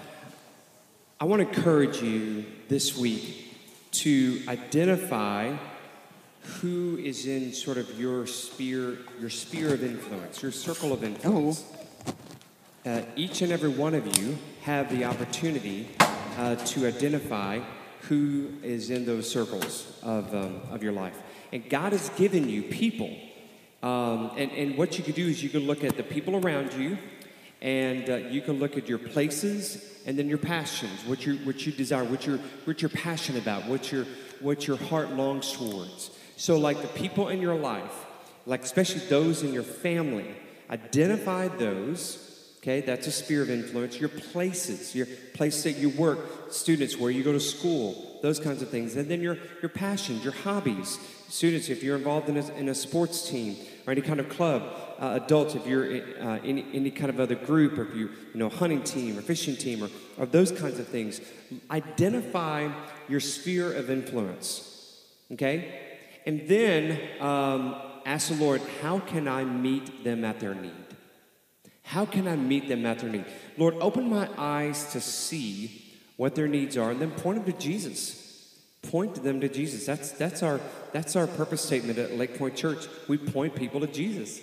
I 1.22 1.24
want 1.24 1.40
to 1.40 1.56
encourage 1.56 2.02
you 2.02 2.44
this 2.66 2.98
week 2.98 3.54
to 3.92 4.42
identify 4.48 5.54
who 6.58 6.98
is 7.00 7.26
in 7.26 7.52
sort 7.52 7.76
of 7.76 8.00
your 8.00 8.26
sphere, 8.26 8.98
your 9.20 9.30
sphere 9.30 9.72
of 9.72 9.84
influence, 9.84 10.42
your 10.42 10.50
circle 10.50 10.92
of 10.92 11.04
influence. 11.04 11.64
Oh. 12.84 12.90
Uh, 12.90 13.02
each 13.14 13.40
and 13.40 13.52
every 13.52 13.68
one 13.68 13.94
of 13.94 14.18
you 14.18 14.36
have 14.62 14.90
the 14.90 15.04
opportunity 15.04 15.90
uh, 16.38 16.56
to 16.56 16.88
identify 16.88 17.60
who 18.08 18.48
is 18.64 18.90
in 18.90 19.06
those 19.06 19.30
circles 19.30 19.96
of, 20.02 20.34
um, 20.34 20.60
of 20.72 20.82
your 20.82 20.90
life. 20.90 21.16
And 21.52 21.70
God 21.70 21.92
has 21.92 22.08
given 22.16 22.48
you 22.48 22.64
people 22.64 23.16
um, 23.82 24.30
and, 24.36 24.52
and 24.52 24.78
what 24.78 24.96
you 24.96 25.02
could 25.02 25.16
do 25.16 25.26
is 25.26 25.42
you 25.42 25.48
could 25.48 25.62
look 25.62 25.82
at 25.82 25.96
the 25.96 26.04
people 26.04 26.36
around 26.36 26.72
you, 26.74 26.98
and 27.62 28.10
uh, 28.10 28.16
you 28.16 28.42
can 28.42 28.58
look 28.58 28.76
at 28.76 28.88
your 28.88 28.98
places 28.98 29.88
and 30.04 30.18
then 30.18 30.28
your 30.28 30.38
passions, 30.38 31.04
what 31.06 31.24
you 31.24 31.36
what 31.38 31.64
you 31.64 31.72
desire, 31.72 32.04
what 32.04 32.26
you're 32.26 32.40
what 32.64 32.82
you're 32.82 32.88
passionate 32.88 33.40
about, 33.40 33.66
what 33.66 33.90
your 33.92 34.04
what 34.40 34.66
your 34.66 34.76
heart 34.76 35.12
longs 35.12 35.52
towards. 35.52 36.10
So, 36.36 36.58
like 36.58 36.82
the 36.82 36.88
people 36.88 37.28
in 37.28 37.40
your 37.40 37.54
life, 37.54 38.04
like 38.44 38.62
especially 38.62 39.06
those 39.06 39.44
in 39.44 39.52
your 39.52 39.62
family, 39.62 40.26
identify 40.68 41.48
those. 41.48 42.28
Okay, 42.58 42.80
that's 42.80 43.08
a 43.08 43.12
sphere 43.12 43.42
of 43.42 43.50
influence. 43.50 43.98
Your 43.98 44.08
places, 44.08 44.94
your 44.94 45.06
place 45.34 45.64
that 45.64 45.72
you 45.72 45.88
work, 45.88 46.52
students, 46.52 46.96
where 46.96 47.10
you 47.10 47.24
go 47.24 47.32
to 47.32 47.40
school, 47.40 48.20
those 48.22 48.38
kinds 48.38 48.62
of 48.62 48.68
things. 48.68 48.94
And 48.94 49.08
then 49.08 49.20
your, 49.20 49.36
your 49.60 49.68
passions, 49.68 50.22
your 50.22 50.32
hobbies. 50.32 51.00
Students, 51.28 51.70
if 51.70 51.82
you're 51.82 51.96
involved 51.96 52.28
in 52.28 52.36
a, 52.36 52.54
in 52.54 52.68
a 52.68 52.74
sports 52.76 53.28
team, 53.28 53.56
or 53.86 53.92
any 53.92 54.00
kind 54.00 54.20
of 54.20 54.28
club. 54.28 54.62
Uh, 55.02 55.18
adults, 55.20 55.56
if 55.56 55.66
you're 55.66 55.86
in 55.86 56.22
uh, 56.22 56.38
any, 56.44 56.64
any 56.72 56.88
kind 56.88 57.10
of 57.10 57.18
other 57.18 57.34
group, 57.34 57.76
or 57.76 57.82
if 57.82 57.96
you, 57.96 58.08
you 58.32 58.38
know, 58.38 58.48
hunting 58.48 58.80
team 58.84 59.18
or 59.18 59.20
fishing 59.20 59.56
team, 59.56 59.82
or, 59.82 59.90
or 60.16 60.26
those 60.26 60.52
kinds 60.52 60.78
of 60.78 60.86
things, 60.86 61.20
identify 61.72 62.68
your 63.08 63.18
sphere 63.18 63.72
of 63.72 63.90
influence. 63.90 65.02
Okay? 65.32 65.80
And 66.24 66.46
then 66.46 67.00
um, 67.20 67.74
ask 68.06 68.28
the 68.28 68.36
Lord, 68.36 68.62
how 68.80 69.00
can 69.00 69.26
I 69.26 69.42
meet 69.42 70.04
them 70.04 70.24
at 70.24 70.38
their 70.38 70.54
need? 70.54 70.70
How 71.82 72.06
can 72.06 72.28
I 72.28 72.36
meet 72.36 72.68
them 72.68 72.86
at 72.86 73.00
their 73.00 73.10
need? 73.10 73.24
Lord, 73.58 73.74
open 73.80 74.08
my 74.08 74.28
eyes 74.38 74.92
to 74.92 75.00
see 75.00 75.84
what 76.16 76.36
their 76.36 76.46
needs 76.46 76.76
are, 76.76 76.92
and 76.92 77.00
then 77.00 77.10
point 77.10 77.44
them 77.44 77.52
to 77.52 77.58
Jesus. 77.58 78.56
Point 78.82 79.20
them 79.24 79.40
to 79.40 79.48
Jesus. 79.48 79.84
That's, 79.84 80.12
that's, 80.12 80.44
our, 80.44 80.60
that's 80.92 81.16
our 81.16 81.26
purpose 81.26 81.60
statement 81.60 81.98
at 81.98 82.16
Lake 82.16 82.38
Point 82.38 82.54
Church. 82.54 82.86
We 83.08 83.18
point 83.18 83.56
people 83.56 83.80
to 83.80 83.88
Jesus. 83.88 84.40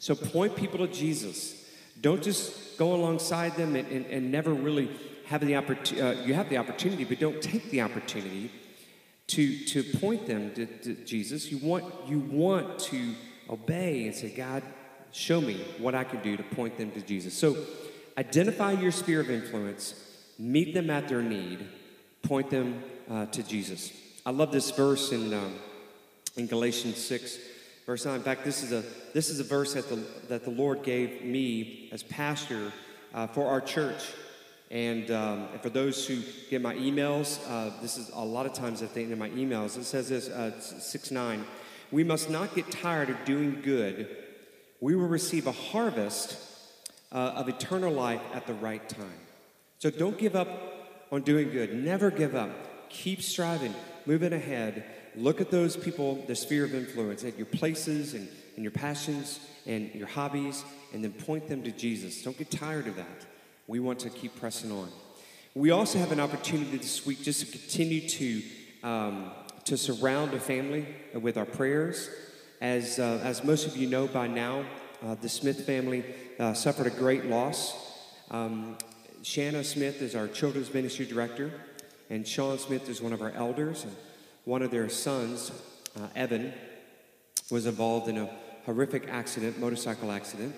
So 0.00 0.14
point 0.14 0.56
people 0.56 0.78
to 0.84 0.92
Jesus. 0.92 1.64
Don't 2.00 2.22
just 2.22 2.78
go 2.78 2.94
alongside 2.94 3.54
them 3.56 3.76
and, 3.76 3.86
and, 3.88 4.06
and 4.06 4.32
never 4.32 4.52
really 4.52 4.90
have 5.26 5.46
the 5.46 5.56
opportunity. 5.56 6.00
Uh, 6.00 6.24
you 6.24 6.34
have 6.34 6.48
the 6.48 6.56
opportunity, 6.56 7.04
but 7.04 7.20
don't 7.20 7.40
take 7.42 7.70
the 7.70 7.82
opportunity 7.82 8.50
to, 9.28 9.64
to 9.66 9.84
point 9.98 10.26
them 10.26 10.52
to, 10.54 10.64
to 10.66 10.94
Jesus. 11.04 11.52
You 11.52 11.58
want, 11.58 11.84
you 12.08 12.18
want 12.18 12.78
to 12.90 13.14
obey 13.50 14.06
and 14.06 14.14
say, 14.14 14.30
God, 14.30 14.62
show 15.12 15.40
me 15.40 15.62
what 15.78 15.94
I 15.94 16.04
can 16.04 16.22
do 16.22 16.34
to 16.34 16.42
point 16.42 16.78
them 16.78 16.90
to 16.92 17.02
Jesus. 17.02 17.34
So 17.34 17.56
identify 18.16 18.72
your 18.72 18.92
sphere 18.92 19.20
of 19.20 19.30
influence, 19.30 19.94
meet 20.38 20.72
them 20.72 20.88
at 20.88 21.08
their 21.08 21.22
need, 21.22 21.66
point 22.22 22.48
them 22.48 22.82
uh, 23.10 23.26
to 23.26 23.42
Jesus. 23.42 23.92
I 24.24 24.30
love 24.30 24.50
this 24.50 24.70
verse 24.70 25.12
in, 25.12 25.34
um, 25.34 25.54
in 26.36 26.46
Galatians 26.46 26.96
6, 26.96 27.38
verse 27.86 28.04
9. 28.04 28.16
In 28.16 28.22
fact, 28.22 28.44
this 28.44 28.62
is 28.62 28.72
a, 28.72 28.82
this 29.12 29.30
is 29.30 29.40
a 29.40 29.44
verse 29.44 29.74
that 29.74 29.88
the, 29.88 30.04
that 30.28 30.44
the 30.44 30.50
Lord 30.50 30.82
gave 30.82 31.24
me 31.24 31.88
as 31.92 32.02
pastor 32.02 32.72
uh, 33.14 33.26
for 33.28 33.46
our 33.46 33.60
church. 33.60 34.02
And, 34.70 35.10
um, 35.10 35.48
and, 35.52 35.60
for 35.60 35.68
those 35.68 36.06
who 36.06 36.22
get 36.48 36.62
my 36.62 36.74
emails, 36.76 37.40
uh, 37.48 37.70
this 37.82 37.96
is 37.96 38.08
a 38.10 38.24
lot 38.24 38.46
of 38.46 38.52
times 38.52 38.82
I 38.82 38.86
think 38.86 39.10
in 39.10 39.18
my 39.18 39.30
emails, 39.30 39.76
it 39.76 39.84
says 39.84 40.08
this 40.08 40.28
uh, 40.28 40.60
6 40.60 41.10
9. 41.10 41.44
We 41.90 42.04
must 42.04 42.30
not 42.30 42.54
get 42.54 42.70
tired 42.70 43.10
of 43.10 43.24
doing 43.24 43.62
good. 43.62 44.08
We 44.80 44.94
will 44.94 45.08
receive 45.08 45.48
a 45.48 45.52
harvest 45.52 46.38
uh, 47.10 47.32
of 47.34 47.48
eternal 47.48 47.92
life 47.92 48.22
at 48.32 48.46
the 48.46 48.54
right 48.54 48.88
time. 48.88 49.20
So 49.78 49.90
don't 49.90 50.16
give 50.16 50.36
up 50.36 50.48
on 51.10 51.22
doing 51.22 51.50
good. 51.50 51.74
Never 51.74 52.12
give 52.12 52.36
up 52.36 52.50
keep 52.90 53.22
striving, 53.22 53.74
moving 54.04 54.34
ahead. 54.34 54.84
Look 55.16 55.40
at 55.40 55.50
those 55.50 55.76
people, 55.76 56.24
the 56.26 56.34
sphere 56.34 56.64
of 56.64 56.74
influence, 56.74 57.24
at 57.24 57.36
your 57.36 57.46
places 57.46 58.14
and, 58.14 58.28
and 58.56 58.64
your 58.64 58.72
passions 58.72 59.40
and 59.66 59.94
your 59.94 60.06
hobbies, 60.06 60.64
and 60.92 61.02
then 61.04 61.12
point 61.12 61.48
them 61.48 61.62
to 61.62 61.70
Jesus. 61.70 62.22
Don't 62.22 62.38
get 62.38 62.50
tired 62.50 62.86
of 62.86 62.96
that. 62.96 63.26
We 63.66 63.80
want 63.80 63.98
to 64.00 64.10
keep 64.10 64.38
pressing 64.38 64.72
on. 64.72 64.88
We 65.54 65.70
also 65.70 65.98
have 65.98 66.12
an 66.12 66.20
opportunity 66.20 66.76
this 66.76 67.06
week 67.06 67.22
just 67.22 67.40
to 67.40 67.46
continue 67.46 68.08
to, 68.08 68.42
um, 68.82 69.30
to 69.64 69.76
surround 69.76 70.34
a 70.34 70.40
family 70.40 70.86
with 71.14 71.36
our 71.36 71.46
prayers. 71.46 72.08
As, 72.60 72.98
uh, 72.98 73.20
as 73.22 73.42
most 73.44 73.66
of 73.66 73.76
you 73.76 73.88
know 73.88 74.06
by 74.06 74.26
now, 74.26 74.64
Uh, 75.02 75.16
the 75.22 75.28
Smith 75.28 75.64
family 75.64 76.04
uh, 76.38 76.52
suffered 76.52 76.86
a 76.86 76.90
great 76.90 77.24
loss. 77.24 77.72
Um, 78.30 78.76
Shanna 79.22 79.64
Smith 79.64 80.02
is 80.02 80.14
our 80.14 80.28
children's 80.28 80.74
ministry 80.74 81.06
director, 81.06 81.50
and 82.10 82.28
Sean 82.28 82.58
Smith 82.58 82.86
is 82.86 83.00
one 83.00 83.14
of 83.14 83.22
our 83.22 83.32
elders. 83.32 83.84
And 83.84 83.96
one 84.50 84.62
of 84.62 84.72
their 84.72 84.88
sons, 84.88 85.52
uh, 85.96 86.08
Evan, 86.16 86.52
was 87.52 87.66
involved 87.66 88.08
in 88.08 88.18
a 88.18 88.28
horrific 88.66 89.06
accident, 89.08 89.60
motorcycle 89.60 90.10
accident. 90.10 90.56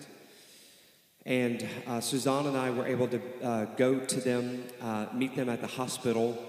And 1.26 1.68
uh, 1.86 2.00
Suzanne 2.00 2.46
and 2.46 2.56
I 2.56 2.70
were 2.70 2.86
able 2.86 3.06
to 3.08 3.20
uh, 3.42 3.64
go 3.76 3.98
to 3.98 4.20
them, 4.22 4.64
uh, 4.80 5.08
meet 5.12 5.36
them 5.36 5.50
at 5.50 5.60
the 5.60 5.66
hospital, 5.66 6.42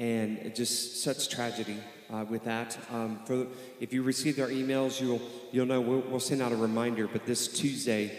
and 0.00 0.52
just 0.56 1.04
such 1.04 1.28
tragedy 1.28 1.76
uh, 2.12 2.24
with 2.28 2.42
that. 2.46 2.76
Um, 2.90 3.20
for 3.24 3.46
if 3.78 3.92
you 3.92 4.02
received 4.02 4.40
our 4.40 4.48
emails, 4.48 5.00
you'll 5.00 5.22
you'll 5.52 5.66
know 5.66 5.80
we'll, 5.80 6.00
we'll 6.00 6.18
send 6.18 6.42
out 6.42 6.50
a 6.50 6.56
reminder. 6.56 7.06
But 7.06 7.26
this 7.26 7.46
Tuesday 7.46 8.10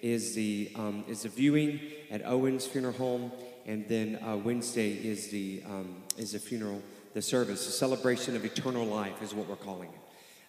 is 0.00 0.36
the 0.36 0.70
um, 0.76 1.04
is 1.08 1.22
the 1.22 1.28
viewing 1.28 1.80
at 2.08 2.24
Owens 2.24 2.68
Funeral 2.68 2.94
Home, 2.94 3.32
and 3.66 3.88
then 3.88 4.20
uh, 4.24 4.36
Wednesday 4.36 4.92
is 4.92 5.28
the 5.28 5.64
um, 5.66 5.96
is 6.16 6.32
the 6.32 6.38
funeral, 6.38 6.82
the 7.18 7.22
service, 7.22 7.66
the 7.66 7.72
celebration 7.72 8.36
of 8.36 8.44
eternal 8.44 8.86
life 8.86 9.22
is 9.22 9.34
what 9.34 9.48
we're 9.48 9.56
calling 9.56 9.88
it. 9.88 10.00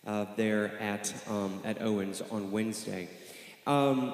Uh, 0.08 0.28
there 0.36 0.80
at 0.80 1.12
um, 1.28 1.60
at 1.66 1.82
Owens 1.82 2.22
on 2.30 2.52
Wednesday. 2.52 3.10
Um, 3.66 4.14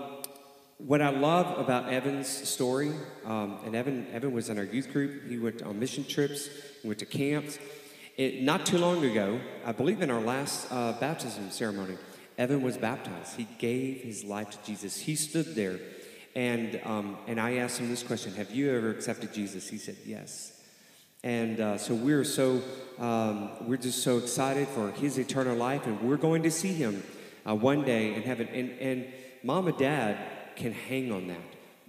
what 0.78 1.02
I 1.02 1.10
love 1.10 1.60
about 1.60 1.90
Evan's 1.90 2.30
story, 2.30 2.94
um, 3.26 3.58
and 3.66 3.76
Evan, 3.76 4.08
Evan 4.14 4.32
was 4.32 4.48
in 4.48 4.58
our 4.58 4.64
youth 4.64 4.94
group. 4.94 5.28
He 5.28 5.38
went 5.38 5.64
on 5.64 5.82
mission 5.82 6.06
trips, 6.06 6.48
went 6.82 7.00
to 7.00 7.06
camps. 7.06 7.60
It, 8.16 8.42
not 8.42 8.66
too 8.66 8.78
long 8.78 9.04
ago, 9.04 9.42
I 9.66 9.74
believe 9.74 10.02
in 10.02 10.10
our 10.10 10.22
last 10.22 10.72
uh, 10.72 10.94
baptism 10.94 11.52
ceremony, 11.52 11.98
Evan 12.38 12.62
was 12.62 12.78
baptized. 12.78 13.36
He 13.36 13.50
gave 13.60 13.98
his 14.02 14.24
life 14.24 14.52
to 14.52 14.58
Jesus. 14.66 14.98
He 14.98 15.18
stood 15.18 15.56
there, 15.56 15.78
and, 16.36 16.80
um, 16.86 17.18
and 17.28 17.38
I 17.38 17.56
asked 17.56 17.80
him 17.80 17.90
this 17.90 18.02
question 18.02 18.34
Have 18.36 18.52
you 18.52 18.72
ever 18.72 18.92
accepted 18.92 19.34
Jesus? 19.34 19.68
He 19.68 19.78
said, 19.78 19.98
Yes. 20.06 20.55
And 21.26 21.60
uh, 21.60 21.78
so 21.80 21.96
we're 21.96 22.24
so, 22.24 22.62
um, 23.00 23.50
we're 23.68 23.78
just 23.78 24.04
so 24.04 24.20
excited 24.20 24.68
for 24.68 24.92
his 24.92 25.18
eternal 25.18 25.58
life, 25.58 25.88
and 25.88 26.00
we're 26.02 26.18
going 26.18 26.44
to 26.44 26.52
see 26.52 26.72
him 26.72 27.04
uh, 27.50 27.56
one 27.56 27.84
day 27.84 28.14
in 28.14 28.22
heaven. 28.22 28.48
And, 28.48 28.80
and 28.80 29.08
mom 29.44 29.68
and 29.68 29.78
dad, 29.78 30.18
can 30.56 30.72
hang 30.72 31.12
on 31.12 31.28
that. 31.28 31.42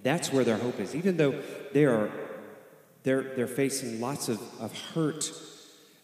That's 0.03 0.33
where 0.33 0.43
their 0.43 0.57
hope 0.57 0.81
is. 0.81 0.95
Even 0.95 1.19
though 1.19 1.41
they 1.73 1.85
are 1.85 2.11
they're, 3.03 3.35
they're 3.37 3.47
facing 3.47 4.01
lots 4.01 4.29
of, 4.29 4.41
of 4.59 4.77
hurt 4.95 5.31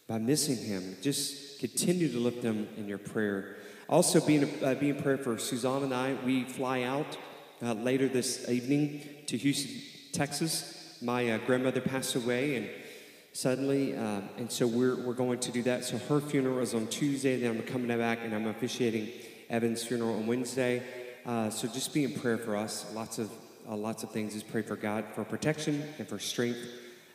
by 0.06 0.18
missing 0.18 0.56
him, 0.56 0.96
just 1.00 1.58
continue 1.58 2.12
to 2.12 2.18
lift 2.18 2.42
them 2.42 2.68
in 2.76 2.86
your 2.86 2.98
prayer. 2.98 3.56
Also, 3.88 4.20
being, 4.24 4.48
uh, 4.62 4.74
being 4.74 5.00
prayer 5.02 5.18
for 5.18 5.38
Suzanne 5.38 5.82
and 5.82 5.94
I, 5.94 6.14
we 6.24 6.44
fly 6.44 6.82
out 6.82 7.16
uh, 7.62 7.72
later 7.72 8.08
this 8.08 8.48
evening 8.48 9.02
to 9.26 9.36
Houston, 9.38 9.80
Texas. 10.12 10.98
My 11.02 11.30
uh, 11.30 11.38
grandmother 11.38 11.80
passed 11.80 12.14
away, 12.14 12.56
and 12.56 12.70
suddenly, 13.32 13.96
uh, 13.96 14.20
and 14.36 14.50
so 14.50 14.66
we're, 14.66 14.96
we're 14.96 15.14
going 15.14 15.38
to 15.40 15.50
do 15.50 15.62
that. 15.62 15.84
So 15.84 15.98
her 15.98 16.20
funeral 16.20 16.60
is 16.60 16.74
on 16.74 16.86
Tuesday, 16.86 17.40
then 17.40 17.56
I'm 17.56 17.62
coming 17.62 17.88
back 17.98 18.20
and 18.22 18.34
I'm 18.34 18.46
officiating 18.46 19.10
Evan's 19.50 19.84
funeral 19.84 20.16
on 20.16 20.26
Wednesday. 20.26 20.82
Uh, 21.24 21.50
so 21.50 21.68
just 21.68 21.94
be 21.94 22.04
in 22.04 22.12
prayer 22.12 22.38
for 22.38 22.56
us. 22.56 22.92
Lots 22.94 23.18
of 23.18 23.30
uh, 23.68 23.76
lots 23.76 24.02
of 24.02 24.10
things. 24.10 24.34
Just 24.34 24.50
pray 24.50 24.62
for 24.62 24.76
God 24.76 25.04
for 25.14 25.24
protection 25.24 25.82
and 25.98 26.08
for 26.08 26.18
strength, 26.18 26.58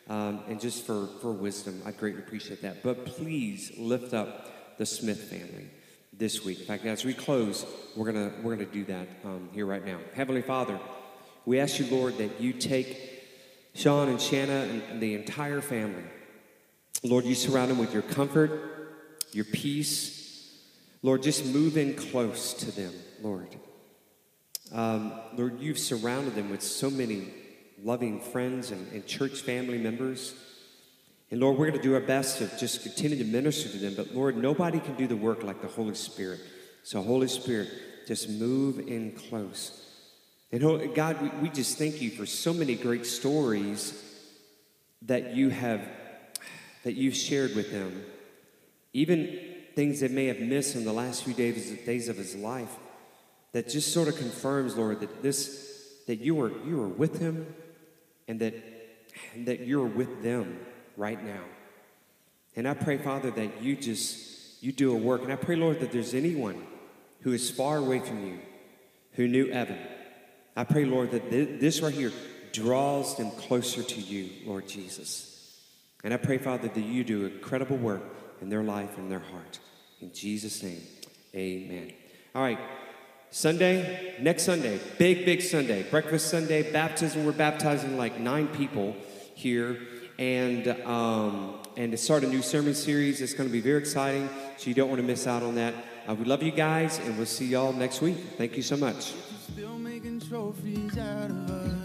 um, 0.08 0.40
and 0.48 0.58
just 0.58 0.86
for 0.86 1.08
for 1.20 1.30
wisdom. 1.30 1.82
I'd 1.84 1.98
greatly 1.98 2.22
appreciate 2.22 2.62
that. 2.62 2.82
But 2.82 3.04
please 3.04 3.72
lift 3.76 4.14
up 4.14 4.78
the 4.78 4.86
Smith 4.86 5.24
family 5.24 5.68
this 6.14 6.44
week. 6.44 6.60
In 6.60 6.64
fact, 6.64 6.86
as 6.86 7.04
we 7.04 7.12
close, 7.12 7.66
we're 7.96 8.10
gonna 8.10 8.32
we're 8.42 8.56
gonna 8.56 8.70
do 8.70 8.84
that 8.84 9.08
um, 9.24 9.50
here 9.52 9.66
right 9.66 9.84
now. 9.84 9.98
Heavenly 10.14 10.42
Father, 10.42 10.80
we 11.44 11.60
ask 11.60 11.78
you, 11.78 11.86
Lord, 11.94 12.16
that 12.16 12.40
you 12.40 12.54
take 12.54 13.17
Sean 13.78 14.08
and 14.08 14.20
Shanna 14.20 14.66
and, 14.90 15.00
the 15.00 15.14
entire 15.14 15.60
family. 15.60 16.02
Lord, 17.04 17.24
you 17.24 17.36
surround 17.36 17.70
them 17.70 17.78
with 17.78 17.92
your 17.92 18.02
comfort, 18.02 18.50
your 19.30 19.44
peace. 19.44 20.52
Lord, 21.02 21.22
just 21.22 21.46
move 21.46 21.76
in 21.76 21.94
close 21.94 22.54
to 22.54 22.72
them, 22.72 22.92
Lord. 23.22 23.54
Um, 24.72 25.12
Lord, 25.36 25.60
you've 25.60 25.78
surrounded 25.78 26.34
them 26.34 26.50
with 26.50 26.60
so 26.60 26.90
many 26.90 27.28
loving 27.84 28.20
friends 28.20 28.72
and, 28.72 28.92
and 28.92 29.06
church 29.06 29.42
family 29.42 29.78
members. 29.78 30.34
And 31.30 31.38
Lord, 31.38 31.56
we're 31.56 31.68
going 31.68 31.80
to 31.80 31.88
do 31.88 31.94
our 31.94 32.00
best 32.00 32.38
to 32.38 32.50
just 32.58 32.82
continue 32.82 33.18
to 33.18 33.24
minister 33.24 33.68
to 33.68 33.78
them. 33.78 33.94
But 33.94 34.12
Lord, 34.12 34.36
nobody 34.36 34.80
can 34.80 34.96
do 34.96 35.06
the 35.06 35.16
work 35.16 35.44
like 35.44 35.62
the 35.62 35.68
Holy 35.68 35.94
Spirit. 35.94 36.40
So, 36.82 37.00
Holy 37.00 37.28
Spirit, 37.28 37.68
just 38.08 38.28
move 38.28 38.80
in 38.88 39.12
close. 39.12 39.87
And 40.50 40.64
oh, 40.64 40.88
God, 40.88 41.42
we, 41.42 41.50
just 41.50 41.76
thank 41.76 42.00
you 42.00 42.10
for 42.10 42.24
so 42.24 42.54
many 42.54 42.74
great 42.74 43.04
stories 43.04 44.02
that 45.02 45.34
you 45.34 45.50
have 45.50 45.86
that 46.84 46.94
you've 46.94 47.16
shared 47.16 47.54
with 47.54 47.70
them. 47.70 48.02
Even 48.94 49.38
things 49.74 50.00
they 50.00 50.08
may 50.08 50.26
have 50.26 50.40
missed 50.40 50.74
in 50.74 50.84
the 50.84 50.92
last 50.92 51.24
few 51.24 51.34
days, 51.34 51.70
days 51.84 52.08
of 52.08 52.16
his 52.16 52.34
life 52.34 52.74
that 53.52 53.68
just 53.68 53.92
sort 53.92 54.08
of 54.08 54.16
confirms, 54.16 54.76
Lord, 54.76 55.00
that 55.00 55.22
this 55.22 55.66
that 56.06 56.20
you 56.20 56.40
are 56.40 56.50
you 56.64 56.82
are 56.82 56.88
with 56.88 57.18
him 57.18 57.54
and 58.26 58.40
that 58.40 58.54
and 59.34 59.46
that 59.46 59.60
you're 59.60 59.86
with 59.86 60.22
them 60.22 60.58
right 60.96 61.22
now. 61.22 61.42
And 62.56 62.66
I 62.66 62.74
pray, 62.74 62.98
Father, 62.98 63.30
that 63.32 63.62
you 63.62 63.76
just 63.76 64.62
you 64.62 64.72
do 64.72 64.92
a 64.92 64.96
work. 64.96 65.22
And 65.22 65.32
I 65.32 65.36
pray, 65.36 65.56
Lord, 65.56 65.80
that 65.80 65.92
there's 65.92 66.14
anyone 66.14 66.66
who 67.20 67.32
is 67.32 67.50
far 67.50 67.76
away 67.76 68.00
from 68.00 68.26
you 68.26 68.38
who 69.12 69.28
knew 69.28 69.48
Evan. 69.48 69.78
I 70.58 70.64
pray, 70.64 70.84
Lord, 70.84 71.12
that 71.12 71.30
this 71.30 71.80
right 71.82 71.94
here 71.94 72.10
draws 72.52 73.16
them 73.16 73.30
closer 73.30 73.80
to 73.80 74.00
you, 74.00 74.28
Lord 74.44 74.66
Jesus. 74.66 75.56
And 76.02 76.12
I 76.12 76.16
pray, 76.16 76.36
Father, 76.36 76.66
that 76.66 76.80
you 76.80 77.04
do 77.04 77.26
incredible 77.26 77.76
work 77.76 78.02
in 78.42 78.48
their 78.48 78.64
life 78.64 78.98
and 78.98 79.08
their 79.08 79.20
heart. 79.20 79.60
In 80.00 80.12
Jesus' 80.12 80.60
name, 80.60 80.82
amen. 81.32 81.92
All 82.34 82.42
right. 82.42 82.58
Sunday, 83.30 84.16
next 84.20 84.42
Sunday, 84.42 84.80
big, 84.98 85.24
big 85.24 85.42
Sunday, 85.42 85.84
breakfast 85.84 86.28
Sunday, 86.28 86.72
baptism. 86.72 87.24
We're 87.24 87.30
baptizing 87.30 87.96
like 87.96 88.18
nine 88.18 88.48
people 88.48 88.96
here. 89.34 89.78
And, 90.18 90.66
um, 90.84 91.54
and 91.76 91.92
to 91.92 91.96
start 91.96 92.24
a 92.24 92.26
new 92.26 92.42
sermon 92.42 92.74
series. 92.74 93.20
It's 93.20 93.34
going 93.34 93.48
to 93.48 93.52
be 93.52 93.60
very 93.60 93.78
exciting, 93.78 94.28
so 94.56 94.66
you 94.68 94.74
don't 94.74 94.88
want 94.88 95.00
to 95.00 95.06
miss 95.06 95.28
out 95.28 95.44
on 95.44 95.54
that. 95.54 95.74
Uh, 96.08 96.16
we 96.16 96.24
love 96.24 96.42
you 96.42 96.50
guys, 96.50 96.98
and 96.98 97.16
we'll 97.16 97.26
see 97.26 97.46
y'all 97.46 97.72
next 97.72 98.00
week. 98.00 98.16
Thank 98.36 98.56
you 98.56 98.62
so 98.64 98.76
much 98.76 99.12
still 99.52 99.78
making 99.78 100.20
trophies 100.20 100.98
out 100.98 101.30
of 101.30 101.50
us. 101.50 101.77